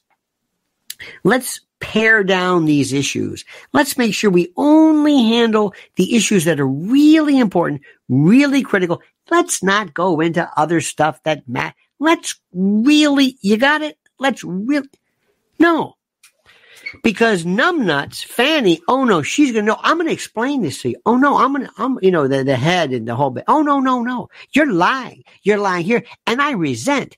[1.24, 3.44] let's pare down these issues.
[3.74, 9.02] Let's make sure we only handle the issues that are really important, really critical.
[9.30, 11.74] Let's not go into other stuff that matters.
[11.98, 13.98] Let's really, you got it?
[14.18, 14.88] Let's really,
[15.62, 15.94] no.
[17.02, 19.78] Because numbnuts, Fani, oh no, she's gonna know.
[19.80, 20.96] I'm gonna explain this to you.
[21.06, 23.44] Oh no, I'm gonna, I'm, you know, the, the head and the whole bit.
[23.48, 24.28] Oh no, no, no.
[24.52, 25.22] You're lying.
[25.42, 26.04] You're lying here.
[26.26, 27.16] And I resent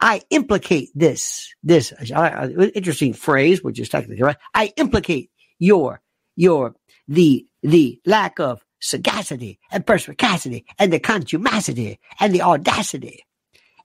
[0.00, 4.36] I implicate this, this uh, interesting phrase, which is technically right.
[4.54, 6.00] I implicate your,
[6.36, 6.76] your,
[7.08, 13.24] the, the lack of sagacity and perspicacity and the contumacity and the audacity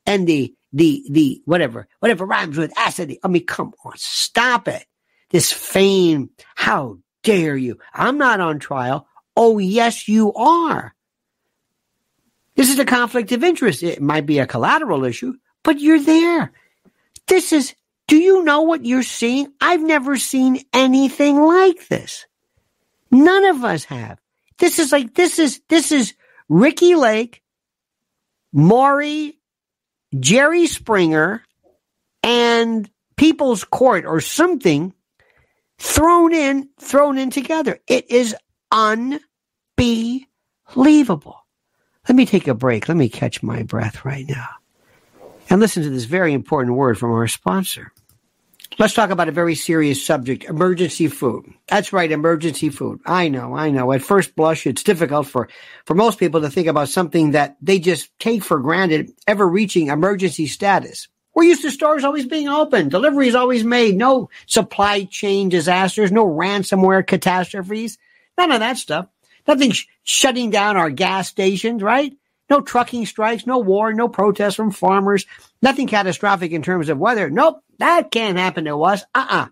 [0.05, 3.15] and the, the, the, whatever, whatever rhymes with acid.
[3.23, 4.85] I mean, come on, stop it.
[5.29, 6.29] This fame.
[6.55, 7.79] How dare you?
[7.93, 9.07] I'm not on trial.
[9.35, 10.93] Oh, yes, you are.
[12.55, 13.81] This is a conflict of interest.
[13.81, 15.33] It might be a collateral issue,
[15.63, 16.51] but you're there.
[17.27, 17.73] This is,
[18.07, 19.51] do you know what you're seeing?
[19.59, 22.27] I've never seen anything like this.
[23.09, 24.19] None of us have.
[24.59, 26.13] This is like, this is, this is
[26.47, 27.41] Ricki Lake,
[28.51, 29.39] Maury,
[30.19, 31.43] Jerry Springer,
[32.21, 34.93] and People's Court or something
[35.77, 37.79] thrown in, thrown in together.
[37.87, 38.35] It is
[38.71, 39.19] unbelievable.
[42.07, 42.87] Let me take a break.
[42.87, 44.47] Let me catch my breath right now
[45.49, 47.91] and listen to this very important word from our sponsor.
[48.79, 51.45] Let's talk about a very serious subject emergency food.
[51.67, 53.01] That's right, emergency food.
[53.05, 53.91] I know, I know.
[53.91, 55.47] At first blush, it's difficult for,
[55.85, 59.87] for most people to think about something that they just take for granted ever reaching
[59.87, 61.07] emergency status.
[61.35, 66.25] We're used to stores always being open, deliveries always made, no supply chain disasters, no
[66.25, 67.97] ransomware catastrophes,
[68.37, 69.07] none of that stuff.
[69.47, 72.13] Nothing sh- shutting down our gas stations, right?
[72.49, 75.25] No trucking strikes, no war, no protests from farmers,
[75.61, 77.29] nothing catastrophic in terms of weather.
[77.29, 79.03] Nope, that can't happen to us.
[79.13, 79.47] Uh-uh.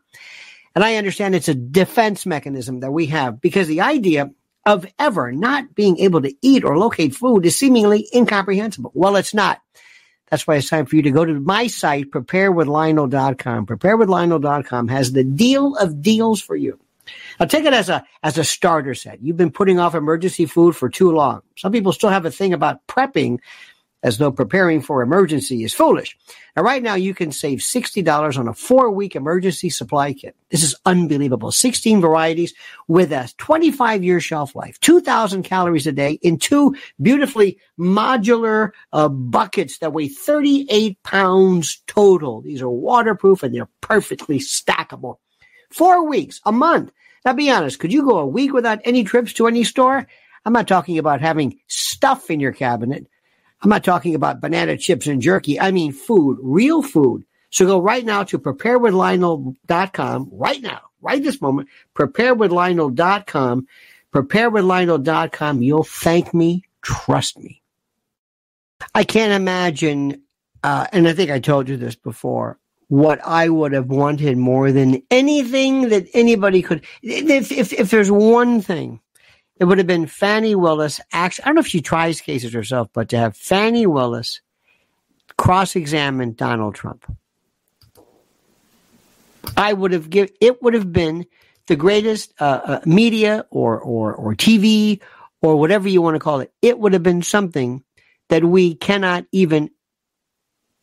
[0.76, 4.32] And I understand it's a defense mechanism that we have because the idea
[4.66, 8.92] of ever not being able to eat or locate food is seemingly incomprehensible.
[8.94, 9.60] Well, it's not.
[10.30, 13.66] That's why it's time for you to go to my site, preparewithlionel.com.
[13.66, 16.80] Preparewithlionel.com has the deal of deals for you.
[17.40, 19.22] Now take it as a as a starter set.
[19.22, 21.42] You've been putting off emergency food for too long.
[21.58, 23.40] Some people still have a thing about prepping
[24.04, 26.18] as though preparing for emergency is foolish.
[26.56, 30.36] Now, right now, you can save $60 on a four week emergency supply kit.
[30.50, 31.52] This is unbelievable.
[31.52, 32.54] 16 varieties
[32.88, 39.08] with a 25 year shelf life, 2,000 calories a day in two beautifully modular uh,
[39.08, 42.42] buckets that weigh 38 pounds total.
[42.42, 45.18] These are waterproof and they're perfectly stackable.
[45.70, 46.92] Four weeks, a month.
[47.24, 50.08] Now be honest, could you go a week without any trips to any store?
[50.44, 53.06] I'm not talking about having stuff in your cabinet.
[53.62, 55.60] I'm not talking about banana chips and jerky.
[55.60, 57.26] I mean food, real food.
[57.52, 63.68] So go right now to preparewithlionel.com right now, right this moment, preparewithlionel.com.
[64.14, 65.62] preparewithlionel.com.
[65.62, 66.64] You'll thank me.
[66.82, 67.62] Trust me.
[68.96, 70.24] I can't imagine,
[70.64, 72.58] uh, and I think I told you this before,
[72.88, 76.84] what I would have wanted more than anything that anybody could.
[77.04, 79.00] If, if, if there's one thing,
[79.62, 81.00] it would have been Fani Willis.
[81.14, 84.42] Actually, I don't know if she tries cases herself, but to have Fani Willis
[85.38, 87.06] cross examine Donald Trump.
[89.56, 91.28] I would have given, it would have been
[91.68, 95.00] the greatest uh, uh, media or, or, or TV
[95.44, 96.52] or whatever you want to call it.
[96.64, 97.84] It would have been something
[98.30, 99.70] that we cannot even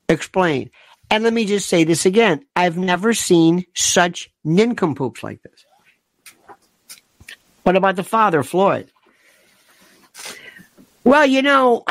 [0.08, 0.70] explain.
[1.10, 2.44] And let me just say this again.
[2.54, 5.64] I've never seen such nincompoops like this.
[7.68, 8.90] What about the father, Floyd?
[11.04, 11.84] Well, you know,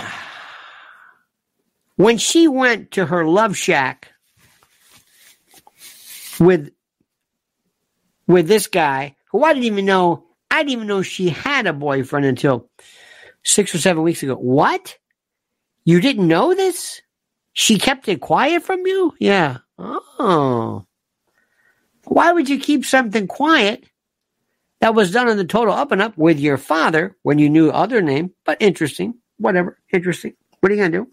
[1.98, 4.12] when she went to her love shack
[6.40, 6.72] with
[8.26, 11.74] with this guy, who I didn't even know, I didn't even know she had a
[11.74, 12.72] boyfriend until
[13.44, 14.34] six or seven weeks ago.
[14.34, 14.98] What?
[15.86, 17.04] You didn't know this?
[17.54, 19.14] She kept it quiet from you?
[19.20, 19.58] Yeah.
[19.78, 20.88] Oh.
[22.06, 23.84] Why would you keep something quiet
[24.80, 27.70] that was done in the total up and up with your father when you knew
[27.70, 28.32] other name?
[28.46, 29.16] But interesting.
[29.38, 29.80] Whatever.
[29.92, 30.34] Interesting.
[30.60, 31.08] What are you going to do?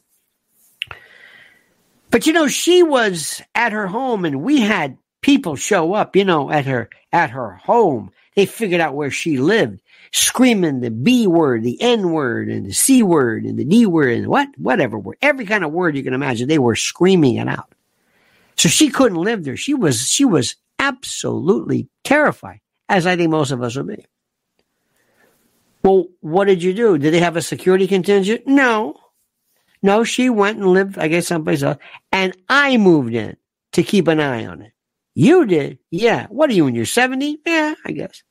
[2.11, 6.25] But you know, she was at her home and we had people show up, you
[6.25, 8.13] know, at her at her home.
[8.37, 9.81] They figured out where she lived,
[10.13, 14.13] screaming the B word, the N word, and the C word, and the D word,
[14.17, 16.47] and what, whatever word, every kind of word you can imagine.
[16.47, 17.73] They were screaming it out.
[18.57, 19.57] So she couldn't live there.
[19.57, 24.05] She was she was absolutely terrified, as I think most of us would be.
[25.83, 26.97] Well, what did you do?
[26.97, 28.47] Did they have a security contingent?
[28.47, 28.97] No.
[29.83, 31.77] No, she went and lived, I guess, someplace else.
[32.11, 33.37] And I moved in
[33.73, 34.73] to keep an eye on it.
[35.15, 35.79] You did?
[35.91, 36.27] Yeah.
[36.29, 37.41] What are you in your 70?
[37.45, 38.23] Yeah, I guess.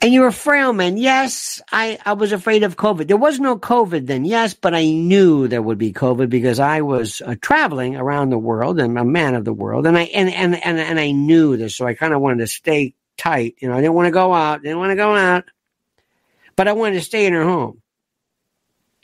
[0.00, 0.96] And you're a frail man.
[0.96, 3.08] Yes, I, I was afraid of COVID.
[3.08, 6.82] There was no COVID then, yes, but I knew there would be COVID because I
[6.82, 9.86] was uh, traveling around the world and a man of the world.
[9.86, 11.74] And I, and, and, and, and I knew this.
[11.74, 13.56] So I kind of wanted to stay tight.
[13.58, 15.44] You know, I didn't want to go out, didn't want to go out,
[16.54, 17.82] but I wanted to stay in her home.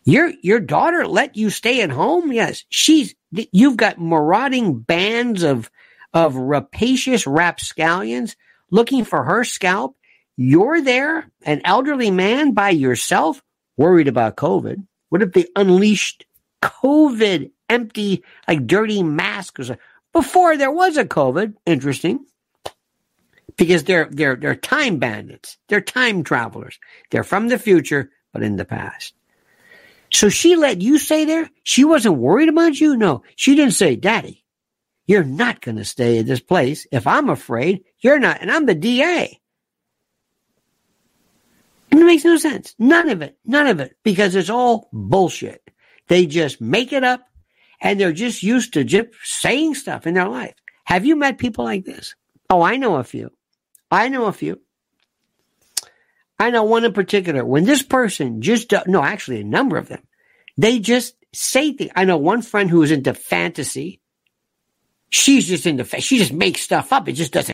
[0.04, 2.30] Your, your daughter let you stay at home?
[2.30, 2.64] Yes.
[2.68, 5.70] She's, you've got marauding bands of,
[6.12, 8.36] of rapacious rapscallions
[8.70, 9.96] looking for her scalp.
[10.36, 13.42] You're there, an elderly man by yourself,
[13.76, 14.84] worried about COVID.
[15.08, 16.26] What if they unleashed
[16.62, 19.70] COVID empty, like dirty masks?
[20.12, 22.24] Before there was a COVID, interesting.
[23.56, 25.58] Because they're they're they're time bandits.
[25.68, 26.80] They're time travelers.
[27.10, 29.14] They're from the future, but in the past.
[30.12, 31.50] So she let you stay there?
[31.62, 32.96] She wasn't worried about you?
[32.96, 33.22] No.
[33.36, 34.44] She didn't say, Daddy,
[35.06, 36.86] you're not going to stay at this place.
[36.92, 38.40] If I'm afraid, you're not.
[38.40, 39.40] And I'm the DA.
[41.94, 42.74] It makes no sense.
[42.78, 43.38] None of it.
[43.44, 43.96] None of it.
[44.02, 45.62] Because it's all bullshit.
[46.08, 47.20] They just make it up
[47.80, 50.54] and they're just used to just saying stuff in their life.
[50.84, 52.16] Have you met people like this?
[52.50, 53.30] Oh, I know a few.
[53.90, 54.60] I know a few.
[56.38, 57.44] I know one in particular.
[57.44, 60.02] When this person just, no, actually a number of them,
[60.58, 61.92] they just say things.
[61.94, 64.00] I know one friend who is into fantasy.
[65.10, 67.08] She's just into, she just makes stuff up.
[67.08, 67.53] It just doesn't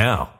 [0.00, 0.39] now.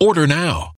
[0.00, 0.77] Order now.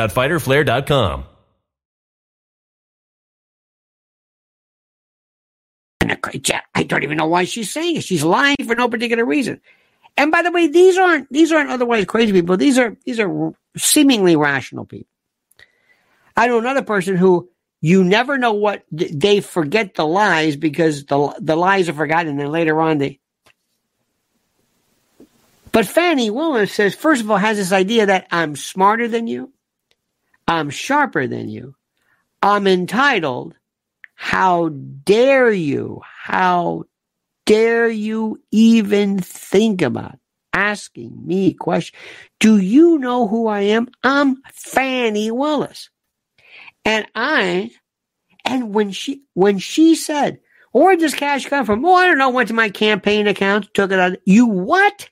[0.09, 1.25] www.fighterflare.com.
[6.75, 8.03] I don't even know why she's saying it.
[8.03, 9.61] She's lying for no particular reason.
[10.17, 12.57] And by the way, these aren't these aren't otherwise crazy people.
[12.57, 15.07] These are these are seemingly rational people.
[16.35, 17.49] I know another person who
[17.79, 22.39] you never know what they forget the lies because the the lies are forgotten and
[22.39, 23.21] then later on they
[25.71, 29.53] but Fani Willis says, first of all, has this idea that I'm smarter than you,
[30.51, 31.75] I'm sharper than you,
[32.43, 33.55] I'm entitled.
[34.15, 36.01] How dare you?
[36.05, 36.83] How
[37.45, 40.19] dare you even think about
[40.51, 41.97] asking me questions?
[42.41, 43.87] Do you know who I am?
[44.03, 45.89] I'm Fani Willis.
[46.83, 47.71] And I,
[48.43, 50.41] and when she, when she said,
[50.73, 51.85] where did this cash come from?
[51.85, 52.29] Oh, I don't know.
[52.29, 54.17] Went to my campaign account, took it out.
[54.25, 55.09] You what?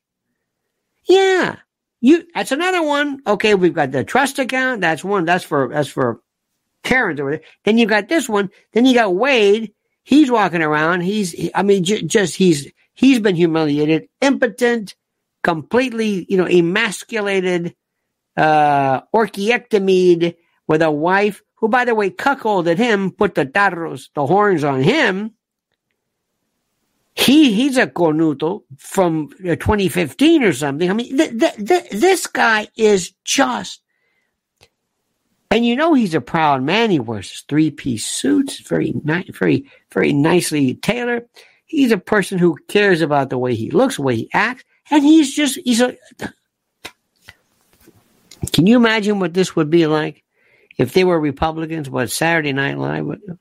[1.07, 1.55] Yeah.
[2.01, 3.21] You, that's another one.
[3.25, 3.55] Okay.
[3.55, 4.81] We've got the trust account.
[4.81, 5.25] That's one.
[5.25, 6.21] That's for, that's for
[6.83, 7.41] Karen's over there.
[7.65, 8.49] Then you got this one.
[8.73, 9.73] Then you got Wade.
[10.03, 11.01] He's walking around.
[11.01, 14.95] He's, I mean, j- just, he's, he's been humiliated, impotent,
[15.43, 17.75] completely, you know, emasculated,
[18.37, 20.35] uh, orchiectomied
[20.67, 24.81] with a wife who, by the way, cuckolded him, put the tarros, the horns on
[24.81, 25.31] him.
[27.19, 30.89] He he's a cornuto from uh, 2015 or something.
[30.89, 33.81] I mean, th- th- th- this guy is just,
[35.51, 36.91] and you know he's a proud man.
[36.91, 41.27] He wears three piece suits, very nice, very very nicely tailored.
[41.65, 45.03] He's a person who cares about the way he looks, the way he acts, and
[45.03, 45.97] he's just he's a.
[48.53, 50.23] Can you imagine what this would be like
[50.77, 51.89] if they were Republicans?
[51.89, 53.39] What Saturday Night Live would?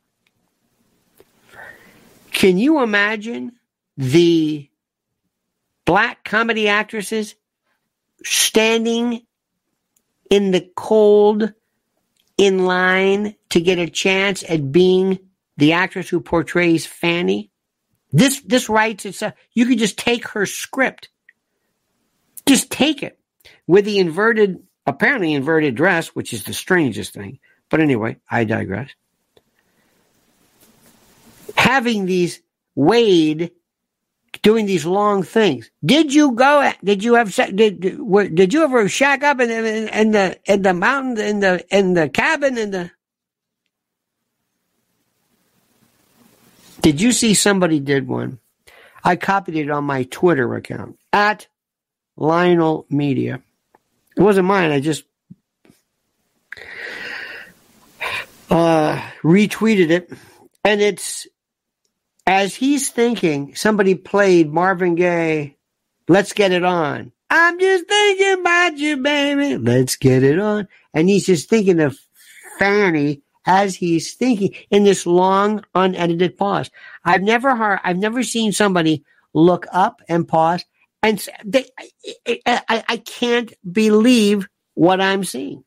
[2.33, 3.53] Can you imagine
[3.99, 4.71] the
[5.85, 7.35] black comedy actresses
[8.25, 9.23] standing
[10.31, 11.53] in the cold
[12.37, 15.19] in line to get a chance at being
[15.57, 17.51] the actress who portrays Fani.
[18.13, 19.35] This this writes itself.
[19.53, 21.09] You could just take her script.
[22.47, 23.19] Just take it
[23.67, 27.41] with the inverted, apparently inverted dress, which is the strangest thing.
[27.69, 28.91] But anyway, I digress.
[31.57, 32.41] Having these
[32.75, 33.51] Wade
[34.43, 35.71] doing these long things.
[35.85, 36.71] Did you go?
[36.83, 37.35] Did you have?
[37.35, 41.65] Did did you ever shack up in, in, in the in the mountain in the
[41.71, 42.91] in the cabin in the?
[46.81, 48.39] Did you see somebody did one?
[49.03, 51.47] I copied it on my Twitter account at
[52.17, 53.43] Lionel Media.
[54.17, 54.71] It wasn't mine.
[54.71, 55.05] I just
[58.51, 60.13] uh, retweeted it,
[60.65, 61.27] and it's
[62.29, 65.57] as he's thinking, somebody played Marvin Gaye,
[66.09, 67.11] Let's Get It On.
[67.31, 69.57] I'm just thinking about you, baby.
[69.57, 70.69] Let's get it on.
[70.93, 71.99] And he's just thinking of
[72.59, 76.71] Fani as he's thinking in this long, unedited pause.
[77.03, 80.67] I've never heard, I've never seen somebody look up and pause
[81.03, 85.65] and they, I, I, I can't believe what I'm seeing.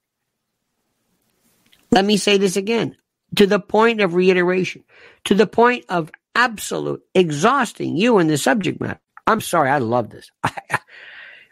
[1.89, 2.97] Let me say this again
[3.37, 4.83] to the point of reiteration,
[5.25, 8.99] to the point of absolute exhausting you and the subject matter.
[9.27, 10.31] I'm sorry, I love this.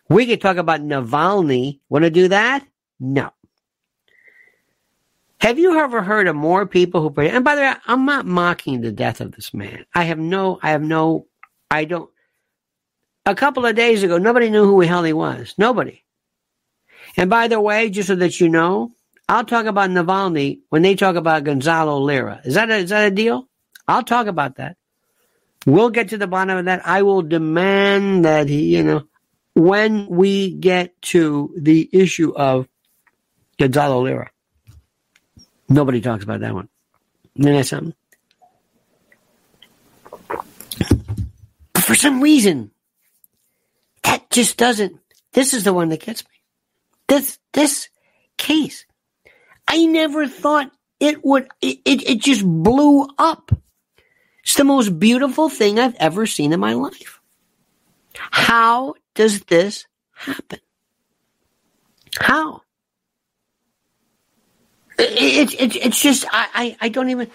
[0.10, 1.80] we could talk about Navalny.
[1.90, 2.66] Want to do that?
[3.00, 3.32] No.
[5.42, 7.30] Have you ever heard of more people who pray?
[7.30, 9.86] And by the way, I'm not mocking the death of this man.
[9.96, 11.28] I have no, I have no,
[11.72, 12.10] I don't.
[13.26, 15.56] A couple of days ago, nobody knew who the hell he was.
[15.58, 16.04] Nobody.
[17.16, 18.92] And by the way, just so that you know,
[19.30, 22.42] I'll talk about Navalny when they talk about Gonzalo Lira.
[22.44, 23.49] Is that a, is that a deal?
[23.90, 24.78] I'll talk about that.
[25.66, 26.86] We'll get to the bottom of that.
[26.86, 29.08] I will demand that he, you know,
[29.56, 32.68] when we get to the issue of
[33.58, 34.30] Gonzalo Lira.
[35.68, 36.70] Nobody talks about that one.
[37.36, 37.94] Isn't something?
[41.74, 42.70] But for some reason,
[44.04, 45.00] that just doesn't.
[45.34, 46.36] This is the one that gets me.
[47.08, 47.90] This this
[48.38, 48.86] case,
[49.68, 51.50] I never thought it would.
[51.62, 53.52] It it, it just blew up.
[54.50, 57.22] It's the most beautiful thing I've ever seen in my life.
[58.16, 59.86] How does this
[60.16, 60.58] happen?
[62.20, 62.64] How?
[64.98, 67.30] It's it, it, it's just I, I, I don't even.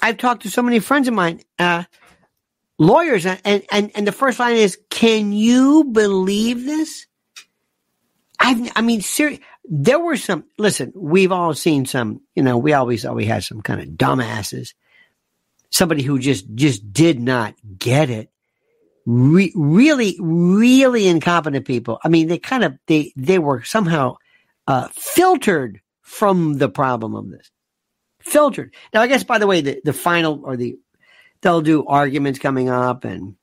[0.00, 1.84] I've talked to so many friends of mine, uh,
[2.78, 7.06] lawyers, and, and and the first line is, "Can you believe this?"
[8.38, 10.44] I've, I mean, seriously, there were some.
[10.58, 12.20] Listen, we've all seen some.
[12.34, 14.74] You know, we always always had some kind of dumbasses,
[15.70, 18.30] somebody who just just did not get it.
[19.06, 21.98] Re- really, really incompetent people.
[22.04, 24.16] I mean, they kind of they they were somehow
[24.66, 27.50] uh, filtered from the problem of this.
[28.20, 28.74] Filtered.
[28.92, 30.76] Now, I guess, by the way, the, the final or the,
[31.40, 33.36] they'll do arguments coming up and,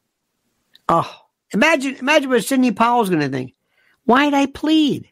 [0.87, 1.09] oh,
[1.51, 3.55] imagine, imagine what Sidney Powell's going to think.
[4.05, 5.09] Why'd I plead?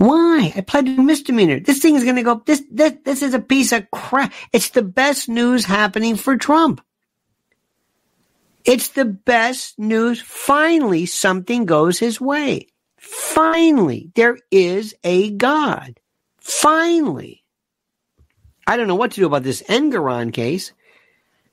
[0.00, 0.50] Why?
[0.56, 1.60] I pled a misdemeanor.
[1.60, 4.32] This thing is going to go, this, this, this is a piece of crap.
[4.50, 6.80] It's the best news happening for Trump.
[8.64, 10.18] It's the best news.
[10.22, 12.68] Finally, something goes his way.
[12.96, 16.00] Finally, there is a God.
[16.38, 17.44] Finally.
[18.66, 20.72] I don't know what to do about this Engoron case.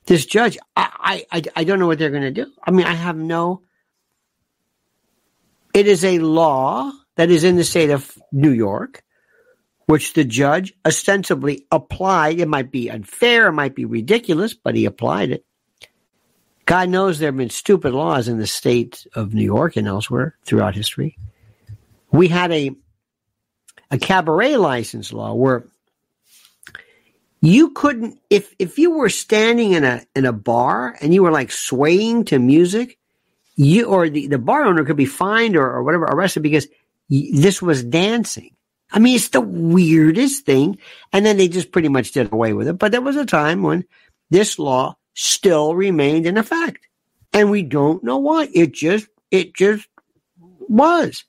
[0.05, 2.49] This judge, I, I, I don't know what they're going to do.
[2.63, 3.63] I mean, I have no.
[5.73, 9.03] It is a law that is in the state of New York,
[9.85, 12.39] which the judge ostensibly applied.
[12.39, 15.45] It might be unfair, it might be ridiculous, but he applied it.
[16.65, 20.37] God knows there have been stupid laws in the state of New York and elsewhere
[20.45, 21.17] throughout history
[22.11, 22.71] we had a
[23.89, 25.65] a cabaret license law where
[27.41, 31.31] you couldn't if if you were standing in a in a bar and you were
[31.31, 32.97] like swaying to music
[33.55, 36.67] you or the, the bar owner could be fined or, or whatever arrested because
[37.09, 38.51] this was dancing
[38.91, 40.77] i mean it's the weirdest thing
[41.13, 43.63] and then they just pretty much did away with it but there was a time
[43.63, 43.85] when
[44.29, 46.87] this law still remained in effect
[47.33, 49.87] and we don't know why it just it just
[50.67, 51.23] was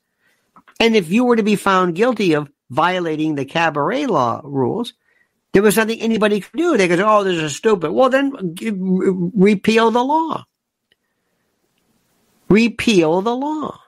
[0.79, 4.93] and if you were to be found guilty of violating the cabaret law rules,
[5.51, 6.77] there was nothing anybody could do.
[6.77, 7.91] They could say, oh, this is stupid.
[7.91, 8.55] Well, then
[9.35, 10.45] repeal the law.
[12.47, 13.79] Repeal the law.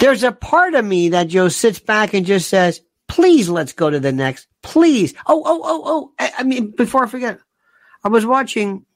[0.00, 3.90] There's a part of me that Joe sits back and just says, please let's go
[3.90, 4.46] to the next.
[4.62, 5.14] Please.
[5.26, 6.12] Oh, oh, oh, oh.
[6.18, 7.38] I, I mean, before I forget,
[8.02, 8.86] I was watching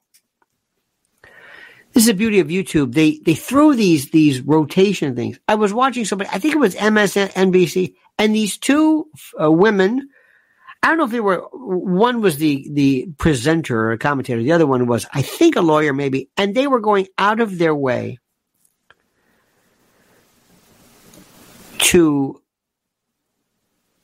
[1.92, 2.92] this is the beauty of YouTube.
[2.92, 5.38] They they throw these these rotation things.
[5.46, 6.30] I was watching somebody.
[6.32, 9.06] I think it was MSNBC, and these two
[9.40, 10.08] uh, women.
[10.82, 11.46] I don't know if they were.
[11.52, 14.42] One was the the presenter or commentator.
[14.42, 16.30] The other one was, I think, a lawyer, maybe.
[16.36, 18.18] And they were going out of their way
[21.90, 22.40] to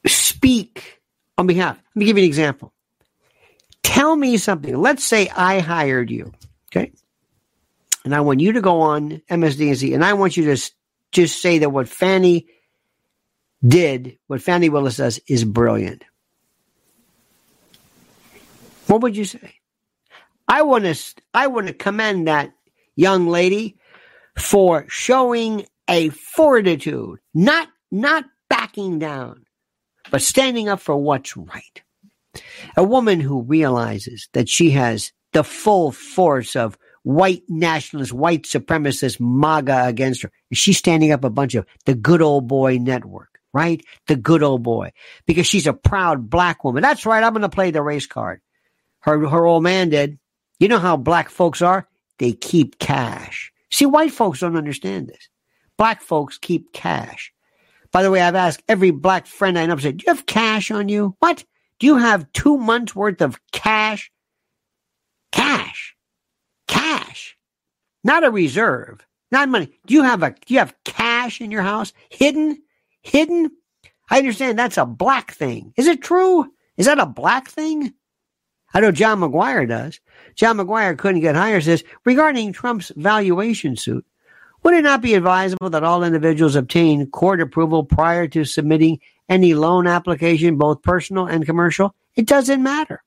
[0.07, 1.01] speak
[1.37, 1.77] on behalf.
[1.77, 2.73] Let me give you an example.
[3.83, 4.77] Tell me something.
[4.77, 6.33] Let's say I hired you.
[6.71, 6.93] Okay
[8.05, 10.71] and I want you to go on MSDNC, and I want you to
[11.13, 12.47] just say that what Fani
[13.67, 16.05] did, what Fani Willis does, is brilliant.
[18.87, 19.55] What would you say?
[20.49, 20.99] I want to
[21.33, 22.53] I want to commend that
[22.97, 23.77] young lady
[24.37, 29.45] for showing a fortitude, not not backing down,
[30.11, 31.83] but standing up for what's right.
[32.77, 39.19] A woman who realizes that she has the full force of white nationalist, white supremacist
[39.21, 40.31] MAGA against her.
[40.53, 43.85] She's standing up a bunch of the good old boy network, right?
[44.07, 44.93] The good old boy.
[45.27, 46.83] Because she's a proud black woman.
[46.83, 47.23] That's right.
[47.23, 48.41] I'm going to play the race card.
[49.01, 50.19] Her, her old man did.
[50.59, 51.89] You know how black folks are?
[52.19, 53.51] They keep cash.
[53.71, 55.29] See, white folks don't understand this.
[55.81, 57.33] Black folks keep cash.
[57.91, 60.71] By the way, I've asked every black friend I know, said, do you have cash
[60.71, 61.17] on you?
[61.19, 61.45] What?
[61.79, 64.13] Do you have two months worth of cash?
[65.33, 65.97] Cash
[66.71, 67.37] cash,
[68.05, 69.71] not a reserve, not money.
[69.87, 72.63] Do you have a do you have cash in your house hidden
[73.03, 73.51] hidden.
[74.11, 75.73] I understand that's a black thing.
[75.77, 76.53] Is it true?
[76.77, 77.95] Is that a black thing?
[78.73, 80.01] I know John McGuire does.
[80.37, 84.05] John McGuire couldn't get higher says regarding Trump's valuation suit.
[84.63, 89.55] Would it not be advisable that all individuals obtain court approval prior to submitting any
[89.55, 91.95] loan application, both personal and commercial?
[92.15, 93.03] It doesn't matter.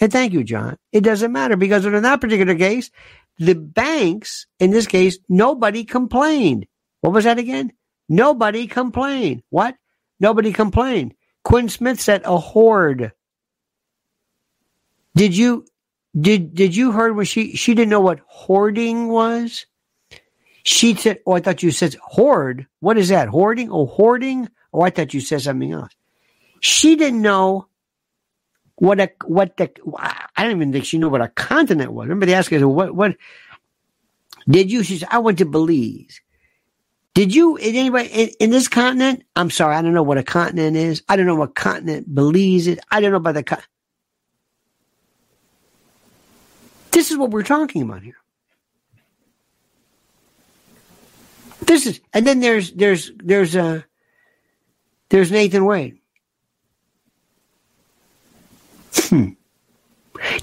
[0.00, 0.76] And thank you, John.
[0.92, 2.90] It doesn't matter because in that particular case,
[3.38, 6.66] the banks, in this case, nobody complained.
[7.00, 7.72] What was that again?
[8.08, 9.42] Nobody complained.
[9.50, 9.76] What?
[10.18, 11.14] Nobody complained.
[11.44, 13.12] Quinn Smith said a hoard.
[15.14, 15.66] Did you
[16.18, 19.66] did did you heard when she she didn't know what hoarding was?
[20.68, 22.66] She said, "Oh, I thought you said hoard.
[22.80, 23.28] What is that?
[23.28, 23.70] Hoarding?
[23.72, 24.50] Oh, hoarding?
[24.70, 25.90] Oh, I thought you said something else."
[26.60, 27.68] She didn't know
[28.74, 32.04] what a what the I don't even think she knew what a continent was.
[32.04, 33.16] Remember they asked her what what
[34.46, 34.82] did you?
[34.82, 36.20] She said, "I went to Belize."
[37.14, 39.24] Did you in anybody in, in, this continent?
[39.36, 41.02] I'm sorry, I don't know what a continent is.
[41.08, 42.78] I don't know what continent Belize is.
[42.90, 43.42] I don't know about the.
[43.42, 43.62] Con-
[46.90, 48.17] this is what we're talking about here.
[51.68, 53.82] This is, and then there's there's there's uh
[55.10, 55.98] there's Nathan Wade.
[58.94, 59.28] Hmm.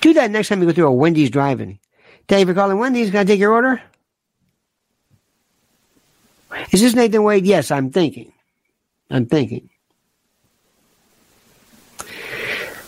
[0.02, 1.80] Do that next time you go through a Wendy's driving.
[2.28, 3.10] Dave, you're calling Wendy's.
[3.10, 3.82] Can I take your order?
[6.72, 7.46] Is this Nathan Wade?
[7.46, 8.32] Yes, I'm thinking.
[9.10, 9.70] I'm thinking.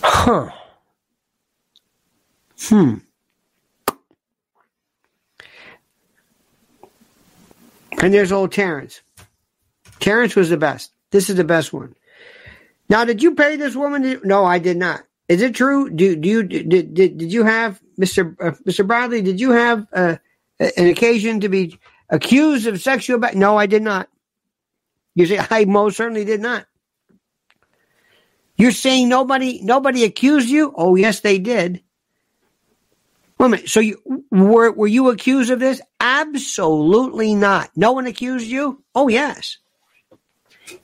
[0.03, 0.51] Huh.
[2.61, 2.95] Hmm.
[8.01, 9.01] And there's old Terrence.
[9.99, 10.91] Terrence was the best.
[11.11, 11.95] This is the best one.
[12.89, 14.21] Now, did you pay this woman?
[14.23, 15.03] No, I did not.
[15.27, 15.89] Is it true?
[15.89, 18.35] Do, do you did, did did you have Mr.
[18.39, 18.87] Uh, Mr.
[18.87, 19.21] Bradley?
[19.21, 20.15] Did you have uh,
[20.59, 21.77] an occasion to be
[22.09, 23.19] accused of sexual?
[23.19, 24.07] Ba- no, I did not.
[25.15, 26.65] You say I most certainly did not.
[28.55, 30.73] You're saying nobody nobody accused you?
[30.77, 31.83] Oh, yes, they did.
[33.37, 33.69] Wait a minute.
[33.69, 35.81] So you were were you accused of this?
[35.99, 37.69] Absolutely not.
[37.75, 38.83] No one accused you?
[38.95, 39.57] Oh yes.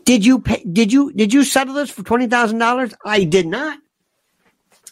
[0.06, 2.94] Did you pay, did you did you settle this for twenty thousand dollars?
[3.04, 3.80] I did not.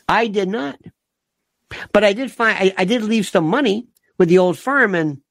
[0.10, 0.80] I did not.
[1.94, 3.88] But I did find I, I did leave some money
[4.18, 5.22] with the old firm and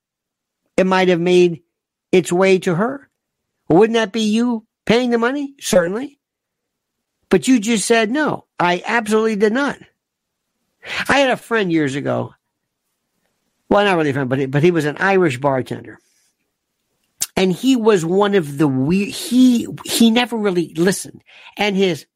[0.76, 1.62] it might have made
[2.12, 3.08] its way to her.
[3.68, 5.54] wouldn't that be you paying the money?
[5.60, 6.18] Certainly.
[7.28, 8.46] But you just said no.
[8.58, 9.78] I absolutely did not.
[11.08, 12.34] I had a friend years ago.
[13.68, 15.98] Well, not really a friend, but he, but he was an Irish bartender.
[17.36, 21.22] And he was one of the weird, he, he never really listened.
[21.56, 22.06] And his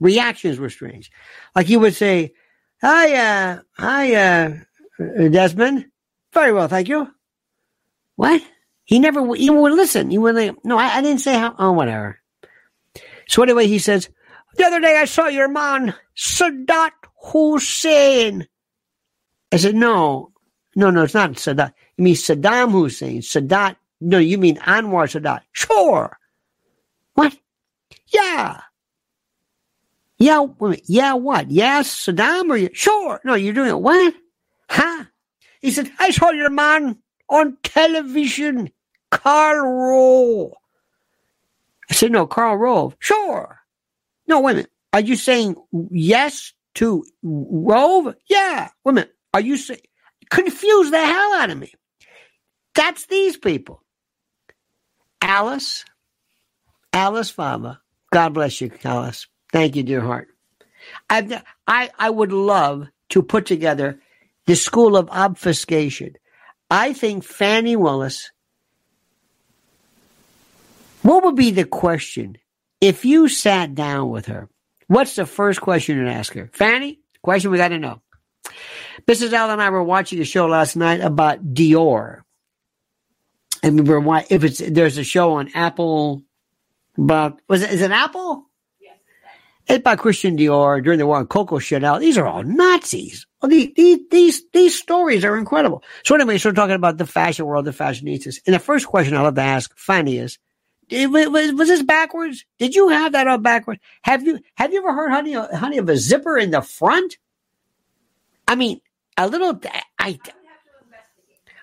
[0.00, 1.10] reactions were strange.
[1.54, 2.34] Like he would say,
[2.82, 4.56] "Hi, uh, hi, uh,
[4.98, 5.86] Desmond.
[6.32, 7.08] Very well, thank you."
[8.16, 8.42] What?
[8.84, 10.10] He never he would listen.
[10.10, 11.54] He would like, no, I, I didn't say how.
[11.58, 12.20] Oh, whatever.
[13.28, 14.08] So anyway, he says,
[14.56, 16.92] "The other day I saw your man, Sadat
[17.32, 18.46] Hussein."
[19.52, 20.32] I said, "No,
[20.74, 21.72] no, no, it's not Sadat.
[21.96, 23.20] You mean Saddam Hussein?
[23.20, 23.76] Sadat?
[24.00, 25.42] No, you mean Anwar Sadat?
[25.52, 26.18] Sure.
[27.14, 27.36] What?
[28.08, 28.60] Yeah."
[30.18, 30.46] Yeah,
[30.86, 31.50] yeah, what?
[31.50, 32.70] Yes, Saddam or you?
[32.72, 33.20] Sure.
[33.24, 33.80] No, you're doing it.
[33.80, 34.14] What?
[34.68, 35.04] Huh?
[35.60, 36.98] He said, I saw your man
[37.28, 38.70] on television,
[39.10, 40.52] Karl Rove.
[41.90, 42.96] I said, no, Karl Rove.
[42.98, 43.60] Sure.
[44.26, 44.72] No, wait a minute.
[44.92, 45.56] Are you saying
[45.90, 48.14] yes to Rove?
[48.28, 48.68] Yeah.
[48.84, 49.12] Minute.
[49.34, 49.80] Are you saying,
[50.30, 51.72] confuse the hell out of me.
[52.74, 53.82] That's these people.
[55.20, 55.84] Alice,
[56.92, 57.80] Alice Fava.
[58.12, 59.26] God bless you, Alice.
[59.52, 60.28] Thank you, dear heart.
[61.10, 64.00] i I, I would love to put together
[64.46, 66.14] the school of obfuscation.
[66.70, 68.30] I think Fani Willis,
[71.02, 72.36] what would be the question
[72.80, 74.48] if you sat down with her?
[74.88, 76.50] What's the first question you'd ask her?
[76.52, 78.02] Fani, question we got to know.
[79.06, 79.32] Mrs.
[79.32, 82.22] Al and I were watching a show last night about Dior.
[83.62, 86.22] And we were why if it's there's a show on Apple
[86.96, 88.46] about was it is it Apple?
[88.80, 88.98] Yes.
[89.66, 91.98] It's by Christian Dior during the war on Coco Chanel.
[91.98, 93.26] These are all Nazis.
[93.42, 95.82] Well, these, these, these, these stories are incredible.
[96.04, 98.40] So anyway, so we're talking about the fashion world, the fashionistas.
[98.46, 100.38] And the first question I love to ask Fani is,
[100.90, 102.44] was, was this backwards?
[102.58, 103.80] Did you have that all backwards?
[104.02, 107.16] Have you, have you ever heard, honey, honey, of a zipper in the front?
[108.46, 108.80] I mean,
[109.16, 109.60] a little,
[109.98, 110.18] I,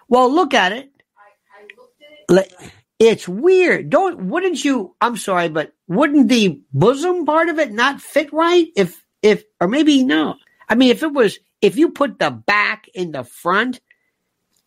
[0.10, 0.92] well, look at it.
[1.18, 2.74] I, I at it.
[3.00, 3.90] It's weird.
[3.90, 8.68] Don't, wouldn't you, I'm sorry, but wouldn't the bosom part of it not fit right?
[8.76, 10.36] If, if, or maybe no.
[10.68, 13.80] I mean, if it was, if you put the back in the front,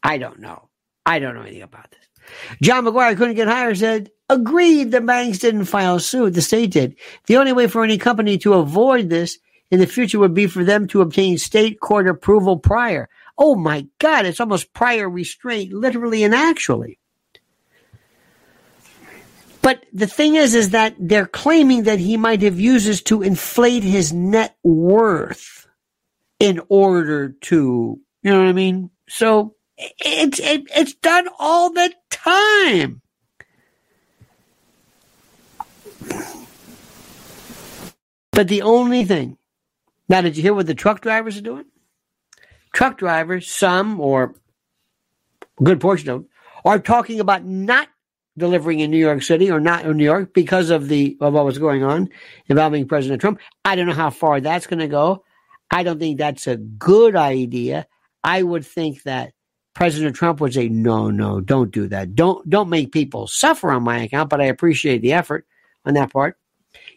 [0.03, 0.69] I don't know.
[1.05, 2.01] I don't know anything about this.
[2.63, 6.35] John McGuire couldn't get higher said, agreed the banks didn't file suit.
[6.35, 6.97] The state did.
[7.27, 9.39] The only way for any company to avoid this
[9.71, 13.09] in the future would be for them to obtain state court approval prior.
[13.39, 16.99] Oh my God, it's almost prior restraint, literally and actually.
[19.63, 23.23] But the thing is, is that they're claiming that he might have used this to
[23.23, 25.67] inflate his net worth
[26.39, 28.91] in order to, you know what I mean?
[29.09, 33.03] So it's it, it's done all the time.
[38.33, 39.39] But the only thing
[40.09, 41.65] now, did you hear what the truck drivers are doing?
[42.73, 44.35] Truck drivers, some or
[45.59, 46.29] a good portion of them,
[46.65, 47.89] are talking about not
[48.39, 51.45] delivering in New York City or not in New York because of the of what
[51.45, 52.09] was going on
[52.49, 53.41] involving President Trump.
[53.65, 55.25] I don't know how far that's going to go.
[55.71, 57.87] I don't think that's a good idea.
[58.23, 59.33] I would think that
[59.75, 62.15] President Trump would say, "No, no, don't do that.
[62.15, 65.47] Don't don't make people suffer on my account." But I appreciate the effort
[65.87, 66.37] on that part.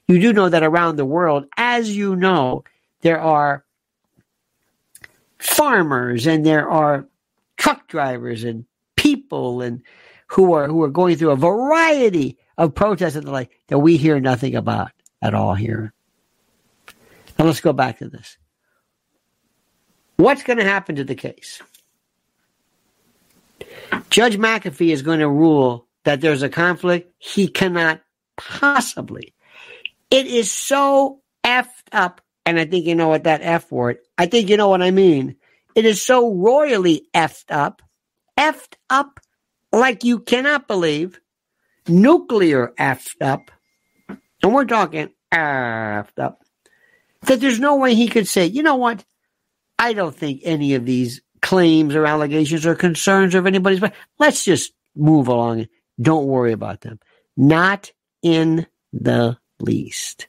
[0.08, 2.64] You do know that around the world, as you know,
[3.02, 3.64] there are
[5.38, 7.08] farmers and there are
[7.58, 8.66] truck drivers and
[8.96, 9.82] people and
[10.28, 13.98] who are who are going through a variety of protests and the like that we
[13.98, 15.94] hear nothing about at all here.
[17.38, 18.38] Now let's go back to this.
[20.18, 21.62] What's going to happen to the case?
[24.10, 27.14] Judge McAfee is going to rule that there's a conflict.
[27.20, 28.02] He cannot
[28.40, 29.34] possibly.
[30.10, 34.26] It is so effed up and I think you know what that F word, I
[34.26, 35.36] think you know what I mean.
[35.76, 37.84] It is so royally effed up,
[38.40, 39.20] effed up
[39.72, 41.22] like you cannot believe,
[41.88, 43.52] nuclear effed up,
[44.42, 46.42] and we're talking effed up,
[47.28, 49.06] that there's no way he could say, you know what?
[49.78, 54.44] I don't think any of these claims or allegations or concerns of anybody's, but let's
[54.44, 55.68] just move along.
[56.02, 57.00] Don't worry about them.
[57.38, 57.92] Not
[58.22, 60.28] in the least.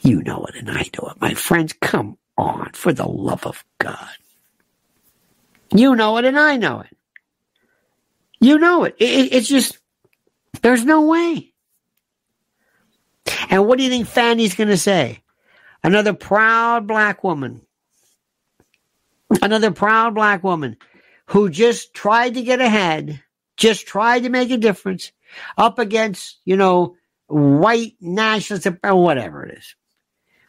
[0.00, 1.20] You know it and I know it.
[1.20, 4.08] My friends, come on, for the love of God.
[5.74, 6.96] You know it and I know it.
[8.40, 8.96] You know it.
[8.98, 9.78] it it's just,
[10.60, 11.52] there's no way.
[13.48, 15.22] And what do you think Fani's going to say?
[15.84, 17.62] Another proud black woman.
[19.40, 20.76] Another proud black woman
[21.26, 23.22] who just tried to get ahead,
[23.56, 25.12] just tried to make a difference
[25.56, 29.74] up against, you know, white nationalists or whatever it is.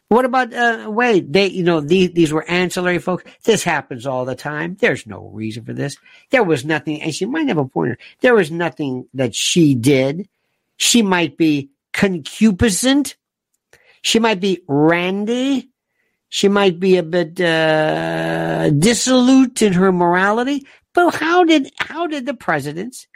[0.08, 0.92] What about uh?
[1.26, 3.24] They, you know, these these were ancillary folks.
[3.44, 4.76] This happens all the time.
[4.78, 5.96] There's no reason for this.
[6.30, 7.98] There was nothing, and she might have a point.
[8.20, 10.28] There was nothing that she did.
[10.76, 13.16] She might be concupiscent.
[14.02, 15.70] She might be randy.
[16.28, 20.66] She might be a bit uh, dissolute in her morality.
[20.92, 23.06] But how did how did the president's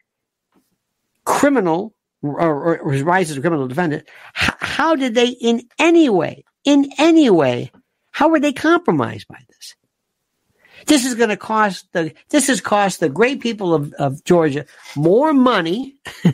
[1.29, 4.09] criminal or, or his rise as a criminal defendant?
[4.33, 7.71] How, how did they in any way in any way,
[8.11, 9.75] how were they compromised by this?
[10.87, 14.67] This is going to cost the, this has cost the great people of, of Georgia
[14.95, 15.95] more money.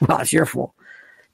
[0.00, 0.74] well, it's your fault.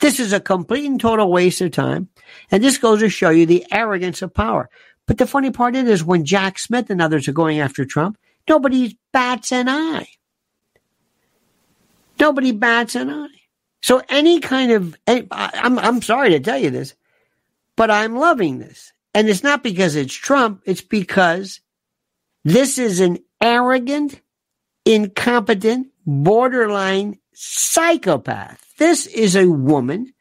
[0.00, 2.08] This is a complete and total waste of time.
[2.50, 4.70] And this goes to show you the arrogance of power.
[5.06, 8.98] But the funny part is when Jack Smith and others are going after Trump, nobody
[9.12, 10.08] bats an eye.
[12.18, 13.28] Nobody bats an eye.
[13.82, 16.94] So any kind of, I'm, I'm sorry to tell you this,
[17.76, 18.92] but I'm loving this.
[19.14, 21.60] And it's not because it's Trump, it's because
[22.44, 24.20] this is an arrogant,
[24.84, 28.74] incompetent, borderline psychopath.
[28.78, 30.12] This is a woman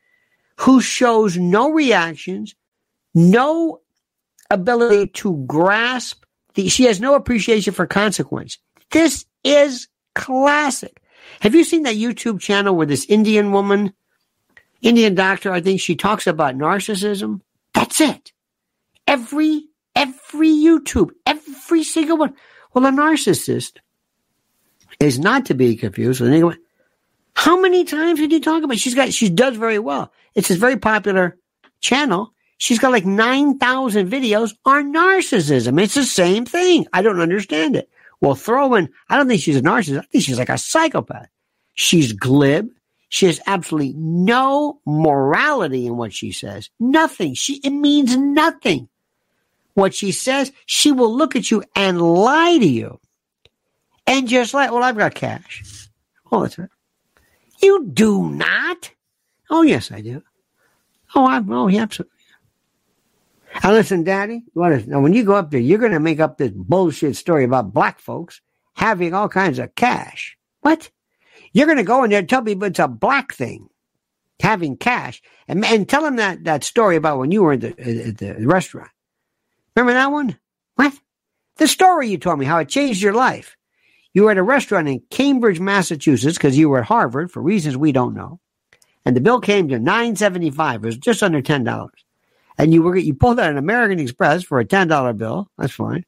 [0.57, 2.55] who shows no reactions,
[3.13, 3.81] no
[4.49, 6.23] ability to grasp
[6.53, 8.57] the, she has no appreciation for consequence.
[8.91, 11.01] This is classic.
[11.45, 13.93] Have you seen that YouTube channel where this Indian woman,
[14.81, 17.41] Indian doctor, I think she talks about narcissism?
[17.71, 18.31] That's it.
[19.07, 19.65] Every,
[19.95, 22.33] every YouTube, every single one.
[22.73, 23.73] Well, a narcissist
[24.99, 26.57] is not to be confused with anyone.
[27.35, 28.79] How many times did you talk about?
[28.79, 30.11] She's got, she does very well.
[30.33, 31.37] It's a very popular
[31.79, 32.33] channel.
[32.57, 35.79] She's got like 9,000 videos on narcissism.
[35.79, 36.87] It's the same thing.
[36.91, 37.87] I don't understand it.
[38.19, 39.99] Well, throw in, I don't think she's a narcissist.
[39.99, 41.27] I think she's like a psychopath.
[41.75, 42.69] She's glib.
[43.09, 46.69] She has absolutely no morality in what she says.
[46.79, 47.33] Nothing.
[47.33, 48.89] She, it means nothing.
[49.75, 52.99] What she says, she will look at you and lie to you.
[54.07, 55.89] And just like, well, I've got cash.
[56.31, 56.69] Oh, that's right.
[57.61, 58.91] You do not.
[59.49, 60.23] Oh, yes, I do.
[61.13, 62.15] Oh, I'm, oh, yeah, absolutely.
[63.63, 66.37] Now listen, Daddy, what now when you go up there, you're going to make up
[66.37, 68.41] this bullshit story about black folks
[68.73, 70.37] having all kinds of cash.
[70.61, 70.89] What?
[71.55, 73.69] You're going to go in there and tell people it's a black thing.
[74.39, 75.21] having cash.
[75.47, 78.17] And, and tell him that, that story about when you were at the, uh, at
[78.17, 78.89] the restaurant.
[79.75, 80.37] Remember that one?
[80.75, 80.93] What?
[81.57, 83.55] The story you told me, how it changed your life.
[84.13, 87.75] You were at a restaurant in Cambridge, Massachusetts, because you were at Harvard for reasons
[87.77, 88.39] we don't know.
[89.05, 90.83] And the bill came to nine seventy five.
[90.83, 92.03] It was just under ten dollars.
[92.57, 95.49] And you were you pulled out an American Express for a ten dollar bill.
[95.57, 96.05] That's fine.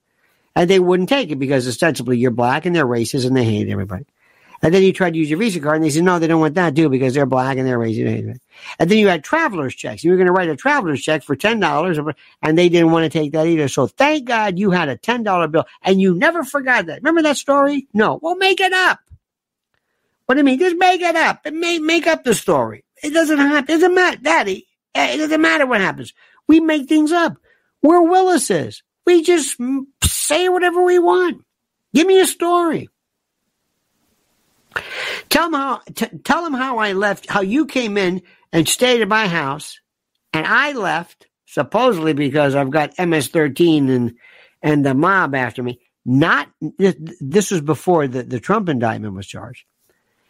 [0.56, 3.70] And they wouldn't take it because ostensibly you're black and they're racist and they hate
[3.70, 4.06] everybody.
[4.62, 6.40] And then you tried to use your Visa card, and they said, no, they don't
[6.40, 8.40] want that too because they're black and they're racist.
[8.80, 10.04] And then you had traveler's checks.
[10.04, 13.10] You were going to write a traveler's check for $10, and they didn't want to
[13.10, 13.68] take that either.
[13.68, 17.04] So thank God you had a $10 bill, and you never forgot that.
[17.04, 17.88] Remember that story?
[17.94, 18.20] No.
[18.22, 19.00] Well, make it up.
[20.26, 20.60] What do you mean?
[20.60, 21.46] Just make it up.
[21.46, 22.84] Make, make up the story.
[23.02, 23.64] It doesn't happen.
[23.64, 24.68] It doesn't matter, Daddy.
[24.96, 26.14] Eh, it doesn't matter what happens.
[26.48, 27.38] We make things up.
[27.82, 28.84] We're Willises.
[29.06, 29.56] We just
[30.04, 31.44] say whatever we want.
[31.94, 32.90] Give me a story.
[35.30, 35.82] Tell them how.
[35.94, 37.30] T- tell them how I left.
[37.30, 38.22] How you came in
[38.52, 39.80] and stayed at my house,
[40.34, 44.16] and I left supposedly because I've got MS-13 and
[44.62, 45.80] and the mob after me.
[46.06, 46.50] Not
[46.80, 49.66] this was before the, the Trump indictment was charged.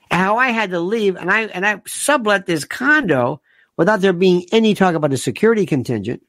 [0.10, 3.42] How I had to leave, and I and I sublet this condo
[3.76, 6.24] without there being any talk about a security contingent.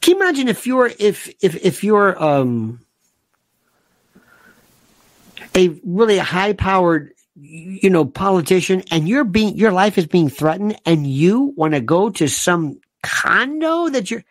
[0.00, 2.80] Can you imagine if you're if if if you're um
[5.58, 10.76] a really high powered you know politician and you're being your life is being threatened
[10.84, 14.24] and you want to go to some condo that you're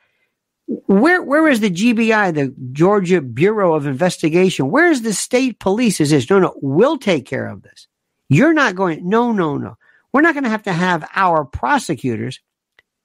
[0.68, 4.70] where where is the GBI the Georgia Bureau of Investigation?
[4.70, 6.02] Where is the state police?
[6.02, 7.88] Is this no no we'll take care of this.
[8.30, 9.78] You're not going no no no.
[10.12, 12.40] We're not going to have to have our prosecutors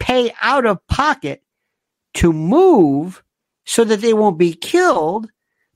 [0.00, 1.42] pay out of pocket
[2.14, 3.22] to move
[3.64, 5.30] so that they won't be killed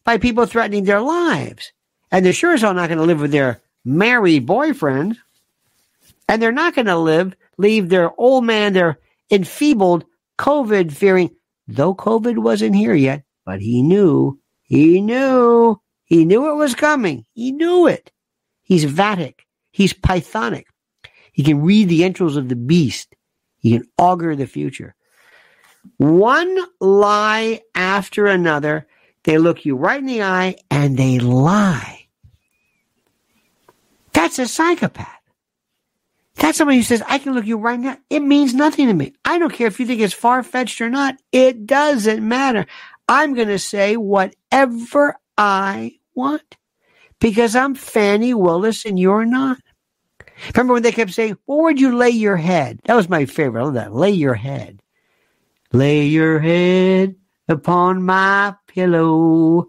[0.04, 1.72] by people threatening their lives
[2.10, 5.18] and they're sure as hell not going to live with their married boyfriend.
[6.28, 8.98] And they're not going to live, leave their old man, their
[9.30, 10.04] enfeebled
[10.38, 11.30] COVID fearing,
[11.68, 17.24] though COVID wasn't here yet, but he knew, he knew, he knew it was coming.
[17.32, 18.10] He knew it.
[18.62, 19.40] He's Vatic.
[19.70, 20.64] He's Pythonic.
[21.32, 23.14] He can read the entrails of the beast.
[23.58, 24.94] He can augur the future.
[25.98, 28.86] One lie after another.
[29.24, 31.95] They look you right in the eye and they lie.
[34.16, 35.20] That's a psychopath.
[36.36, 37.98] That's somebody who says, I can look you right now.
[38.08, 39.12] It means nothing to me.
[39.26, 41.16] I don't care if you think it's far fetched or not.
[41.32, 42.64] It doesn't matter.
[43.06, 46.56] I'm going to say whatever I want
[47.20, 49.58] because I'm Fani Willis and you're not.
[50.54, 52.80] Remember when they kept saying, well, where'd you lay your head?
[52.84, 53.60] That was my favorite.
[53.60, 53.94] I love that.
[53.94, 54.80] Lay your head.
[55.74, 57.16] Lay your head
[57.48, 59.68] upon my pillow.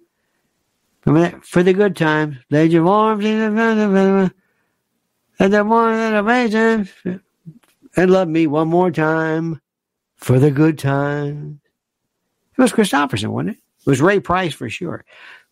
[1.07, 1.45] Remember that?
[1.45, 2.35] For the good times.
[2.49, 4.33] Lay your arms in the
[5.39, 6.89] and the more that amazing
[7.95, 9.61] and love me one more time
[10.17, 11.59] for the good times.
[12.57, 13.57] It was Kristofferson, wasn't it?
[13.85, 15.05] It was Ray Price for sure.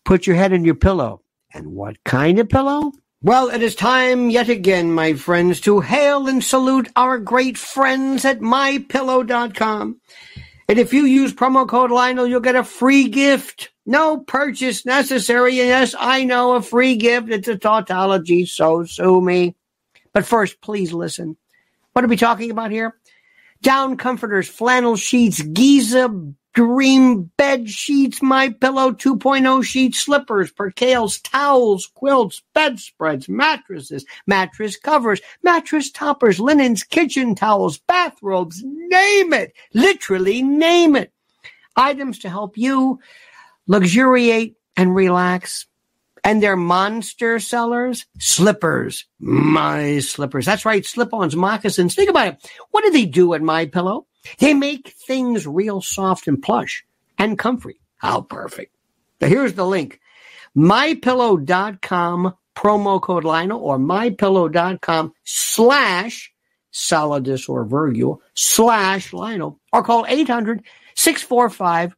[0.04, 1.22] Put your head in your pillow.
[1.54, 2.92] And what kind of pillow?
[3.22, 8.24] Well, it is time yet again, my friends, to hail and salute our great friends
[8.24, 10.00] at mypillow.com.
[10.68, 13.70] And if you use promo code Lionel, you'll get a free gift.
[13.86, 15.54] No purchase necessary.
[15.54, 17.30] Yes, I know a free gift.
[17.30, 19.54] It's a tautology, so sue me.
[20.12, 21.36] But first, please listen.
[21.92, 22.96] What are we talking about here?
[23.62, 26.10] Down comforters, flannel sheets, Giza
[26.56, 35.20] dream bed sheets, my pillow 2.0 sheets, slippers, percales, towels, quilts, bedspreads, mattresses, mattress covers,
[35.42, 39.52] mattress toppers, linens, kitchen towels, bathrobes, name it.
[39.74, 41.12] Literally name it.
[41.76, 43.00] Items to help you
[43.66, 45.66] luxuriate and relax
[46.26, 48.04] and they're monster sellers.
[48.18, 50.44] Slippers, my slippers.
[50.44, 51.94] That's right, slip-ons, moccasins.
[51.94, 52.50] Think about it.
[52.72, 54.06] What do they do at My Pillow?
[54.40, 56.84] They make things real soft and plush
[57.16, 57.78] and comfy.
[57.98, 58.74] How perfect.
[59.20, 60.00] But here's the link.
[60.56, 66.32] MyPillow.com promo code Lionel or MyPillow.com slash
[66.72, 70.64] Solidus or Virgil slash Lionel or call 800
[70.96, 71.94] 645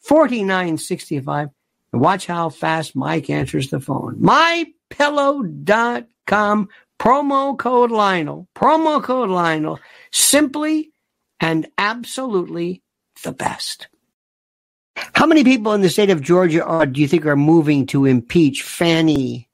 [0.00, 1.50] 4965
[1.92, 4.16] and watch how fast Mike answers the phone.
[4.16, 9.80] MyPillow.com, promo code Lionel, promo code Lionel,
[10.10, 10.92] simply
[11.40, 12.82] and absolutely
[13.22, 13.88] the best.
[15.14, 18.04] How many people in the state of Georgia are, do you think are moving to
[18.04, 19.48] impeach Fani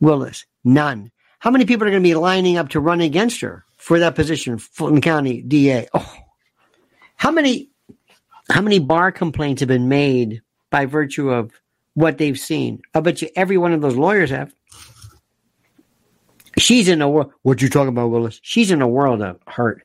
[0.00, 0.44] Willis?
[0.64, 1.10] None.
[1.38, 4.16] How many people are going to be lining up to run against her for that
[4.16, 5.86] position, Fulton County DA?
[5.94, 6.16] Oh,
[7.16, 7.70] how many,
[8.50, 11.52] how many bar complaints have been made by virtue of
[11.94, 12.80] what they've seen.
[12.94, 14.54] I bet you every one of those lawyers have.
[16.56, 17.32] She's in a world.
[17.42, 18.40] What you talking about, Willis?
[18.42, 19.82] She's in a world of hurt.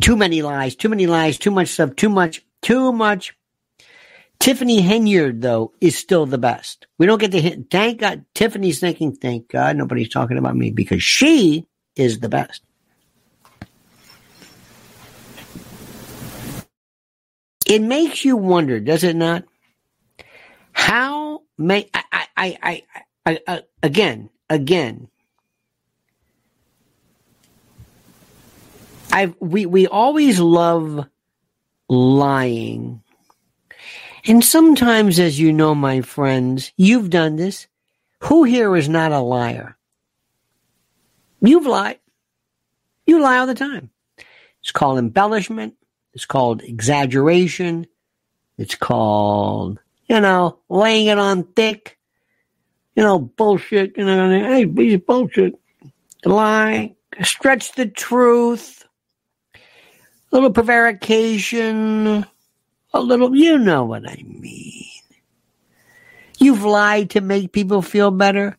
[0.00, 0.76] Too many lies.
[0.76, 1.38] Too many lies.
[1.38, 1.96] Too much stuff.
[1.96, 2.44] Too much.
[2.62, 3.34] Too much.
[4.38, 6.86] Tiffany Henyard, though, is still the best.
[6.98, 7.70] We don't get to hit.
[7.70, 8.24] Thank God.
[8.34, 12.62] Tiffany's thinking, thank God nobody's talking about me because she is the best.
[17.70, 19.44] It makes you wonder, does it not?
[20.72, 22.02] How may I,
[22.36, 22.82] I, I,
[23.24, 25.06] I, I, again, again,
[29.12, 31.06] I we we always love
[31.88, 33.04] lying.
[34.24, 37.68] And sometimes, as you know, my friends, you've done this.
[38.24, 39.76] Who here is not a liar?
[41.40, 42.00] You've lied.
[43.06, 43.90] You lie all the time.
[44.60, 45.76] It's called embellishment.
[46.12, 47.86] It's called exaggeration.
[48.58, 51.98] It's called, you know, laying it on thick.
[52.96, 53.96] You know, bullshit.
[53.96, 55.54] You know, hey, these bullshit.
[56.24, 56.94] Lie.
[57.22, 58.84] Stretch the truth.
[59.54, 59.58] A
[60.32, 62.26] little prevarication.
[62.92, 64.84] A little, you know what I mean.
[66.38, 68.56] You've lied to make people feel better.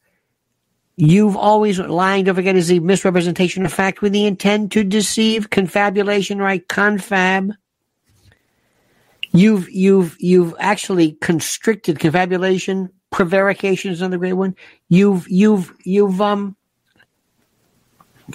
[1.03, 5.49] You've always lying, don't forget, is the misrepresentation of fact with the intent to deceive,
[5.49, 6.65] confabulation, right?
[6.67, 7.53] Confab.
[9.31, 14.55] You've you've you've actually constricted confabulation, prevarication is another great one.
[14.89, 16.55] You've you've you've um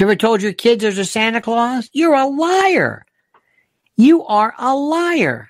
[0.01, 1.89] ever told your kids there's a Santa Claus?
[1.93, 3.07] You're a liar.
[3.97, 5.49] You are a liar.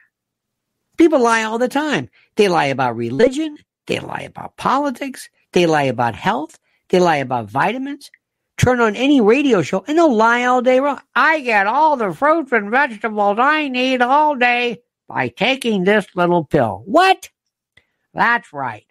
[0.98, 2.10] People lie all the time.
[2.36, 3.56] They lie about religion.
[3.86, 5.30] They lie about politics.
[5.52, 6.58] They lie about health.
[6.88, 8.10] They lie about vitamins.
[8.56, 11.00] Turn on any radio show and they'll lie all day long.
[11.14, 14.78] I get all the fruits and vegetables I need all day
[15.08, 16.82] by taking this little pill.
[16.86, 17.28] What?
[18.14, 18.86] That's right.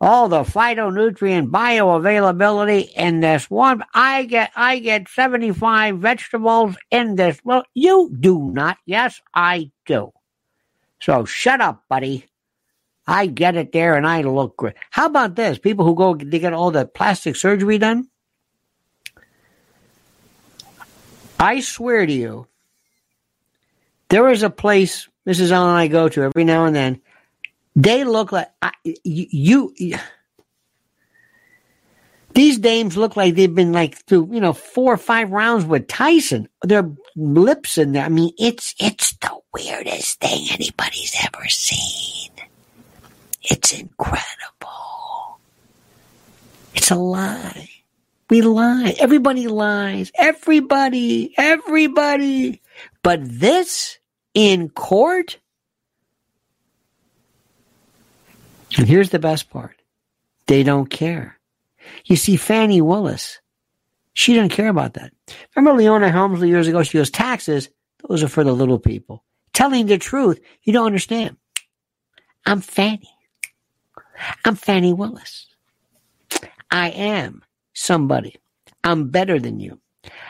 [0.00, 3.82] All the phytonutrient bioavailability in this one.
[3.94, 7.40] I get I get 75 vegetables in this.
[7.44, 8.78] Well, you do not.
[8.86, 10.12] Yes, I do.
[11.00, 12.26] So shut up, buddy.
[13.06, 14.74] I get it there and I look great.
[14.90, 15.58] How about this?
[15.58, 18.08] People who go they get all the plastic surgery done.
[21.38, 22.46] I swear to you,
[24.08, 25.50] there is a place Mrs.
[25.50, 27.00] Allen and I go to every now and then.
[27.74, 28.72] They look like I,
[29.04, 29.98] you, you.
[32.32, 35.88] These dames look like they've been like through, you know, four or five rounds with
[35.88, 36.48] Tyson.
[36.62, 38.04] Their lips in there.
[38.04, 42.30] I mean, it's it's the weirdest thing anybody's ever seen.
[43.48, 45.38] It's incredible.
[46.74, 47.70] It's a lie.
[48.28, 48.94] We lie.
[48.98, 50.10] Everybody lies.
[50.16, 51.32] Everybody.
[51.38, 52.60] Everybody.
[53.02, 53.98] But this
[54.34, 55.38] in court?
[58.76, 59.76] And here's the best part.
[60.46, 61.38] They don't care.
[62.04, 63.40] You see, Fani Willis,
[64.12, 65.12] she didn't care about that.
[65.54, 66.82] Remember Leona Helmsley years ago?
[66.82, 67.68] She goes, taxes,
[68.08, 69.24] those are for the little people.
[69.52, 71.36] Telling the truth, you don't understand.
[72.44, 73.15] I'm Fani.
[74.44, 75.46] I'm Fani Willis.
[76.70, 77.42] I am
[77.72, 78.36] somebody.
[78.82, 79.80] I'm better than you.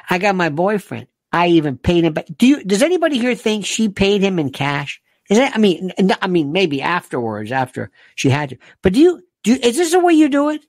[0.09, 1.07] I got my boyfriend.
[1.33, 2.27] I even paid him back.
[2.37, 5.01] Do you, does anybody here think she paid him in cash?
[5.29, 5.93] Is that, I mean,
[6.23, 9.99] I mean, maybe afterwards, after she had to, but do you, do, is this the
[9.99, 10.65] way you do it?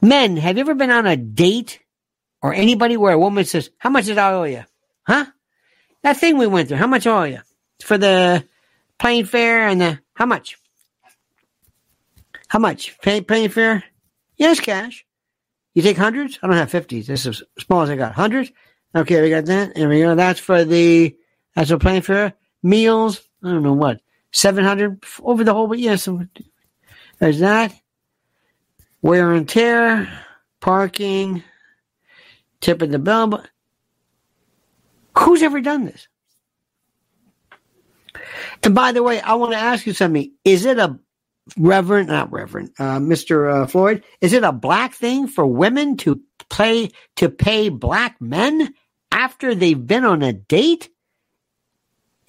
[0.00, 1.80] Men, have you ever been on a date
[2.40, 4.64] or anybody where a woman says, how much did I owe you?
[5.06, 5.26] Huh?
[6.02, 7.40] That thing we went through, how much owe you?
[7.82, 8.44] For the
[8.98, 10.56] plane fare and the, how much?
[12.48, 12.98] How much?
[13.00, 13.84] Pay, plane fare?
[14.36, 15.04] Yes, cash.
[15.74, 16.38] You take hundreds?
[16.42, 17.06] I don't have fifties.
[17.06, 18.14] This is as small as I got.
[18.14, 18.50] Hundreds?
[18.94, 19.76] Okay, we got that.
[19.76, 20.14] And we go.
[20.14, 21.14] That's for the,
[21.54, 22.34] that's a plane fare.
[22.62, 23.20] Meals?
[23.44, 24.00] I don't know what.
[24.32, 26.08] 700 over the whole, but yes.
[27.18, 27.74] There's that.
[29.02, 30.08] Wear and tear,
[30.60, 31.42] parking,
[32.60, 33.44] tipping the bill.
[35.16, 36.08] Who's ever done this?
[38.62, 40.32] And by the way, I want to ask you something.
[40.44, 40.98] Is it a
[41.56, 43.62] Reverend, not Reverend, uh, Mr.
[43.62, 48.74] Uh, Floyd, is it a black thing for women to play to pay black men
[49.12, 50.88] after they've been on a date?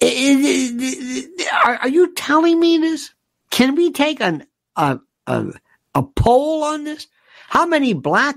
[0.02, 3.12] Are, are you telling me this?
[3.50, 5.46] Can we take an, a, a,
[5.94, 7.06] a poll on this?
[7.48, 8.36] How many black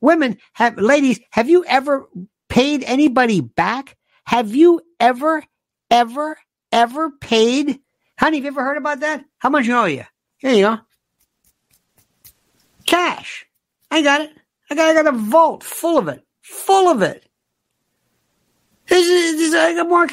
[0.00, 2.08] women have, ladies, have you ever
[2.48, 3.96] paid anybody back?
[4.24, 5.44] Have you ever,
[5.90, 6.36] ever,
[6.72, 7.78] ever paid?
[8.18, 9.24] Honey, have you ever heard about that?
[9.38, 10.04] How much owe you?
[10.44, 10.78] Here you go.
[12.84, 13.46] Cash.
[13.90, 14.30] I got it.
[14.70, 16.22] I got, I got a vault full of it.
[16.42, 17.26] Full of it.
[18.86, 20.06] This is, this, I more.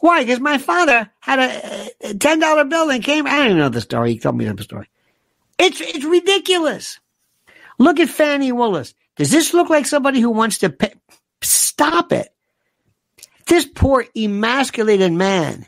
[0.00, 0.24] Why?
[0.24, 3.26] Because my father had a, a ten dollar bill and came.
[3.26, 4.12] I don't even know the story.
[4.12, 4.90] He told me the story.
[5.58, 7.00] It's it's ridiculous.
[7.78, 8.92] Look at Fani Willis.
[9.16, 10.92] Does this look like somebody who wants to pay?
[11.40, 12.28] Stop it.
[13.46, 15.66] This poor emasculated man.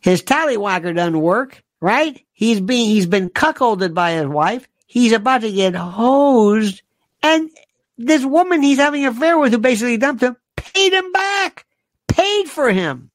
[0.00, 2.24] His tallywhacker doesn't work, right?
[2.40, 4.66] He's being he's been cuckolded by his wife.
[4.86, 6.80] He's about to get hosed,
[7.22, 7.50] and
[7.98, 11.66] this woman he's having an affair with, who basically dumped him, paid him back,
[12.08, 13.10] paid for him,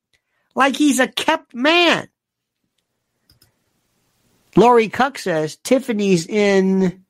[0.54, 2.08] like he's a kept man.
[4.56, 7.04] Lori Cuck says Tiffany's in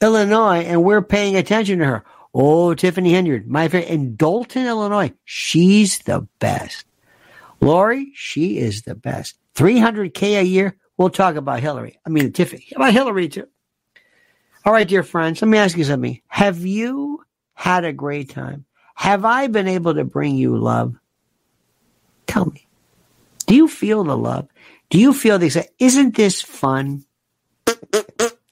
[0.00, 2.04] Illinois and we're paying attention to her.
[2.34, 5.12] Oh, Tiffany Henyard, my favorite in Dolton, Illinois.
[5.24, 6.86] She's the best.
[7.60, 9.36] Lori, she is the best.
[9.54, 10.76] 300K a year.
[11.00, 11.98] We'll talk about Hillary.
[12.04, 12.68] I mean, Tiffany.
[12.76, 13.46] About Hillary, too.
[14.66, 16.20] All right, dear friends, let me ask you something.
[16.28, 17.24] Have you
[17.54, 18.66] had a great time?
[18.96, 20.94] Have I been able to bring you love?
[22.26, 22.66] Tell me.
[23.46, 24.48] Do you feel the love?
[24.90, 25.56] Do you feel this?
[25.78, 27.06] Isn't this fun?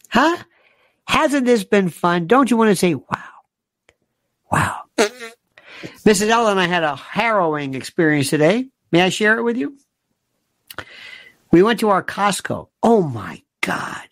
[0.09, 0.39] Huh?
[1.07, 2.29] Hasn't this been fun?
[2.29, 3.29] Don't you want to say, wow,
[4.51, 4.81] wow?
[6.07, 6.31] Mrs.
[6.31, 8.71] Ellen I had a harrowing experience today.
[8.91, 9.77] May I share it with you?
[11.51, 12.69] We went to our Costco.
[12.83, 14.09] Oh my God.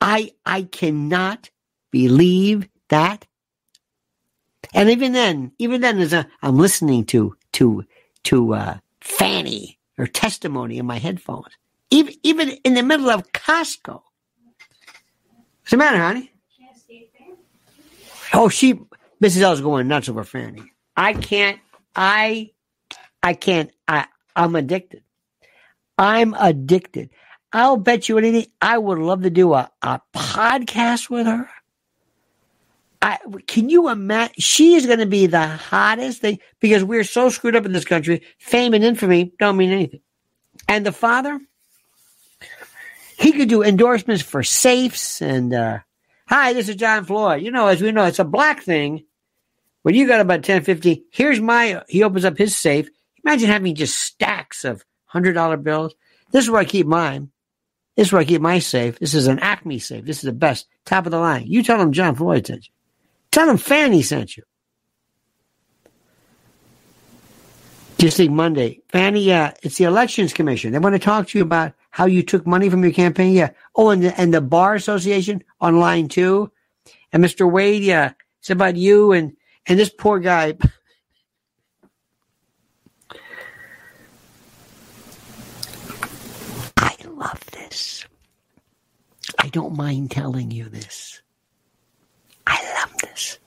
[0.00, 1.50] I, I cannot
[1.90, 3.26] believe that.
[4.72, 7.84] And even then, even then, as a, I'm listening to, to,
[8.24, 11.52] to, uh, Fani or testimony in my headphones,
[11.90, 14.02] even, even in the middle of Costco.
[15.60, 16.32] What's the matter, honey?
[18.32, 18.74] Oh, she,
[19.22, 19.40] Mrs.
[19.42, 20.62] L's going nuts over Fani.
[20.96, 21.58] I can't,
[21.96, 22.50] I,
[23.22, 24.06] I can't, I,
[24.36, 25.02] I'm addicted.
[26.00, 27.10] I'm addicted.
[27.52, 28.46] I'll bet you anything.
[28.62, 31.50] I would love to do a, a podcast with her.
[33.02, 34.34] I, can you imagine?
[34.38, 37.84] She is going to be the hottest thing because we're so screwed up in this
[37.84, 38.22] country.
[38.38, 40.00] Fame and infamy don't mean anything.
[40.68, 41.38] And the father,
[43.18, 45.80] he could do endorsements for safes and, uh,
[46.26, 47.42] hi, this is John Floyd.
[47.42, 49.04] You know, as we know, it's a black thing.
[49.82, 52.88] When you got about 10, 50, here's my, he opens up his safe.
[53.22, 54.82] Imagine having just stacks of
[55.14, 55.94] $100 bills.
[56.30, 57.30] This is where I keep mine.
[57.96, 58.98] This is where I keep my safe.
[58.98, 60.04] This is an Acme safe.
[60.04, 61.46] This is the best, top of the line.
[61.46, 62.72] You tell them John Floyd sent you.
[63.30, 64.44] Tell them Fani sent you.
[68.00, 68.80] Just think Monday.
[68.88, 70.72] Fani, yeah, uh, it's the Elections Commission.
[70.72, 73.34] They want to talk to you about how you took money from your campaign.
[73.34, 73.50] Yeah.
[73.76, 76.50] Oh, and the, and the Bar Association on line two.
[77.12, 77.50] And Mr.
[77.50, 80.54] Wade, yeah, it's about you and, and this poor guy.
[86.78, 88.06] I love this.
[89.42, 91.22] I don't mind telling you this.
[92.46, 93.38] I love this.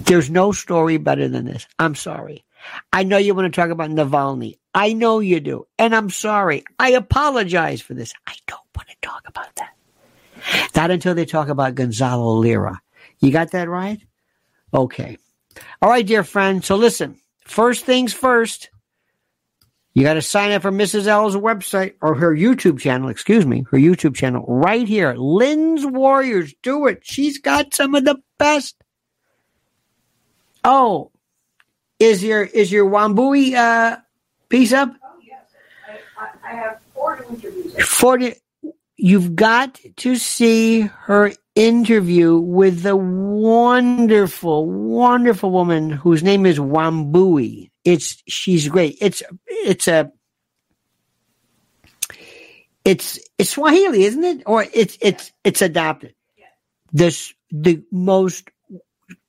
[0.00, 1.66] There's no story better than this.
[1.78, 2.44] I'm sorry.
[2.92, 4.58] I know you want to talk about Navalny.
[4.72, 5.66] I know you do.
[5.78, 6.64] And I'm sorry.
[6.78, 8.12] I apologize for this.
[8.26, 9.74] I don't want to talk about that.
[10.76, 12.80] Not until they talk about Gonzalo Lira.
[13.18, 14.00] You got that right?
[14.72, 15.18] Okay.
[15.82, 16.64] All right, dear friend.
[16.64, 18.70] So listen, first things first.
[19.94, 21.06] You got to sign up for Mrs.
[21.06, 25.14] L's website or her YouTube channel, excuse me, her YouTube channel right here.
[25.16, 26.52] Lynn's Warriors.
[26.62, 27.02] Do it.
[27.04, 28.74] She's got some of the best.
[30.64, 31.12] Oh,
[32.00, 33.98] is your is your Wambui uh,
[34.48, 34.92] piece up?
[35.04, 35.44] Oh yes,
[36.18, 37.74] I, I, I have four interviews.
[37.86, 38.34] Forty.
[38.96, 47.70] You've got to see her interview with the wonderful, wonderful woman whose name is Wambui.
[47.84, 48.98] It's she's great.
[49.00, 50.10] It's it's a
[52.84, 54.42] it's it's Swahili, isn't it?
[54.46, 56.14] Or it's it's it's adopted.
[56.92, 58.48] This the most.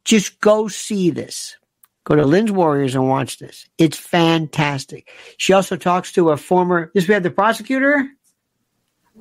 [0.03, 1.57] Just go see this.
[2.03, 3.68] Go to Lynn's Warriors and watch this.
[3.80, 5.10] It's fantastic.
[5.38, 6.91] She also talks to a former.
[6.94, 8.07] This we have the prosecutor.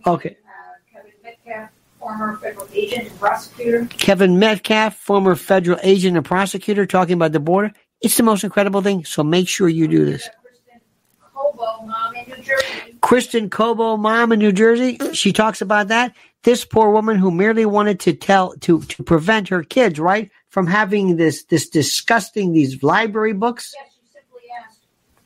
[0.06, 0.36] Okay.
[0.47, 3.86] Uh, Kevin Metcalf, former federal agent and prosecutor.
[3.86, 7.73] Kevin Metcalf, former federal agent and prosecutor, talking about the border.
[8.01, 9.05] It's the most incredible thing.
[9.05, 10.29] So make sure you do this.
[10.31, 10.81] Kristen
[11.21, 12.99] Cobo, mom in New Jersey.
[13.01, 16.15] Kristen Cobo, mom in New Jersey, she talks about that.
[16.43, 20.66] This poor woman who merely wanted to tell to to prevent her kids, right, from
[20.66, 23.75] having this this disgusting these library books.
[23.75, 24.81] Yes, she simply asked,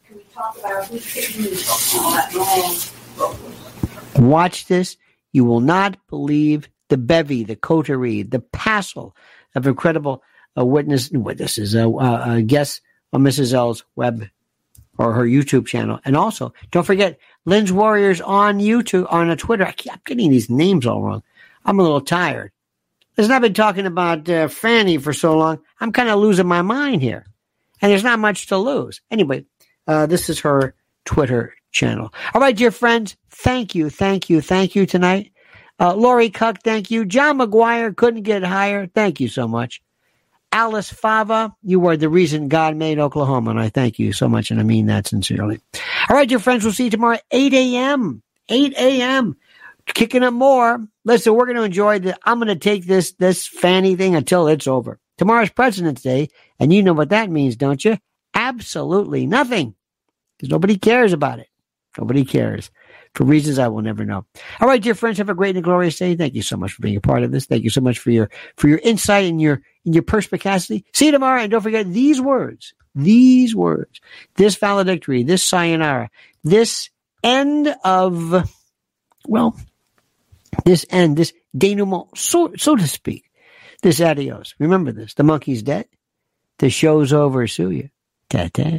[0.07, 1.05] can we talk about who's
[1.35, 2.77] these books and all that long
[3.17, 3.37] book?
[4.17, 4.97] Watch this.
[5.33, 9.17] You will not believe the bevy, the coterie, the passel
[9.57, 10.23] of incredible
[10.59, 12.81] uh, witness witnesses, a, uh, uh, guests
[13.13, 13.53] on Mrs.
[13.53, 14.29] L's web
[14.99, 16.01] or her YouTube channel.
[16.05, 19.65] And also, don't forget Lynn's Warriors on YouTube, on a Twitter.
[19.65, 21.23] I keep getting these names all wrong.
[21.65, 22.53] I'm a little tired.
[23.17, 25.61] Listen, I've been talking about uh, Fani for so long.
[25.81, 27.27] I'm kind of losing my mind here.
[27.81, 29.01] And there's not much to lose.
[29.11, 29.45] Anyway,
[29.87, 30.75] uh, this is her
[31.05, 32.13] Twitter channel.
[32.35, 35.33] All right, dear friends, thank you, thank you, thank you tonight.
[35.81, 37.05] Uh, Lori Cuck, thank you.
[37.05, 38.87] John McGuire couldn't get higher.
[38.89, 39.81] Thank you so much.
[40.53, 44.51] Alice Fava, you were the reason God made Oklahoma, and I thank you so much,
[44.51, 45.61] and I mean that sincerely.
[46.09, 48.23] All right, dear friends, we'll see you tomorrow, 8 a.m.
[48.49, 49.37] 8 a.m.
[49.87, 50.87] Kicking up more.
[51.05, 52.19] Listen, we're going to enjoy the.
[52.25, 54.99] I'm going to take this this Fani thing until it's over.
[55.17, 57.99] Tomorrow's President's Day, and you know what that means, don't you?
[58.35, 59.75] Absolutely nothing,
[60.37, 61.49] because nobody cares about it.
[61.99, 62.71] Nobody cares
[63.19, 64.25] for reasons I will never know.
[64.61, 66.15] All right, dear friends, have a great and glorious day.
[66.15, 67.47] Thank you so much for being a part of this.
[67.47, 70.85] Thank you so much for your for your insight and your and your perspicacity.
[70.95, 72.75] See you tomorrow, and don't forget these words.
[72.95, 74.01] These words.
[74.37, 75.25] This valedictory.
[75.25, 76.11] This sayonara.
[76.45, 76.91] This
[77.25, 78.49] end of
[79.27, 79.57] well,
[80.65, 81.17] this end.
[81.17, 83.25] This denouement, so so to speak.
[83.83, 84.55] This adios.
[84.61, 85.15] Remember this.
[85.15, 85.89] The monkey's dead.
[86.61, 87.49] The show's over.
[87.49, 87.91] Sue you.
[88.31, 88.79] Ta-ta.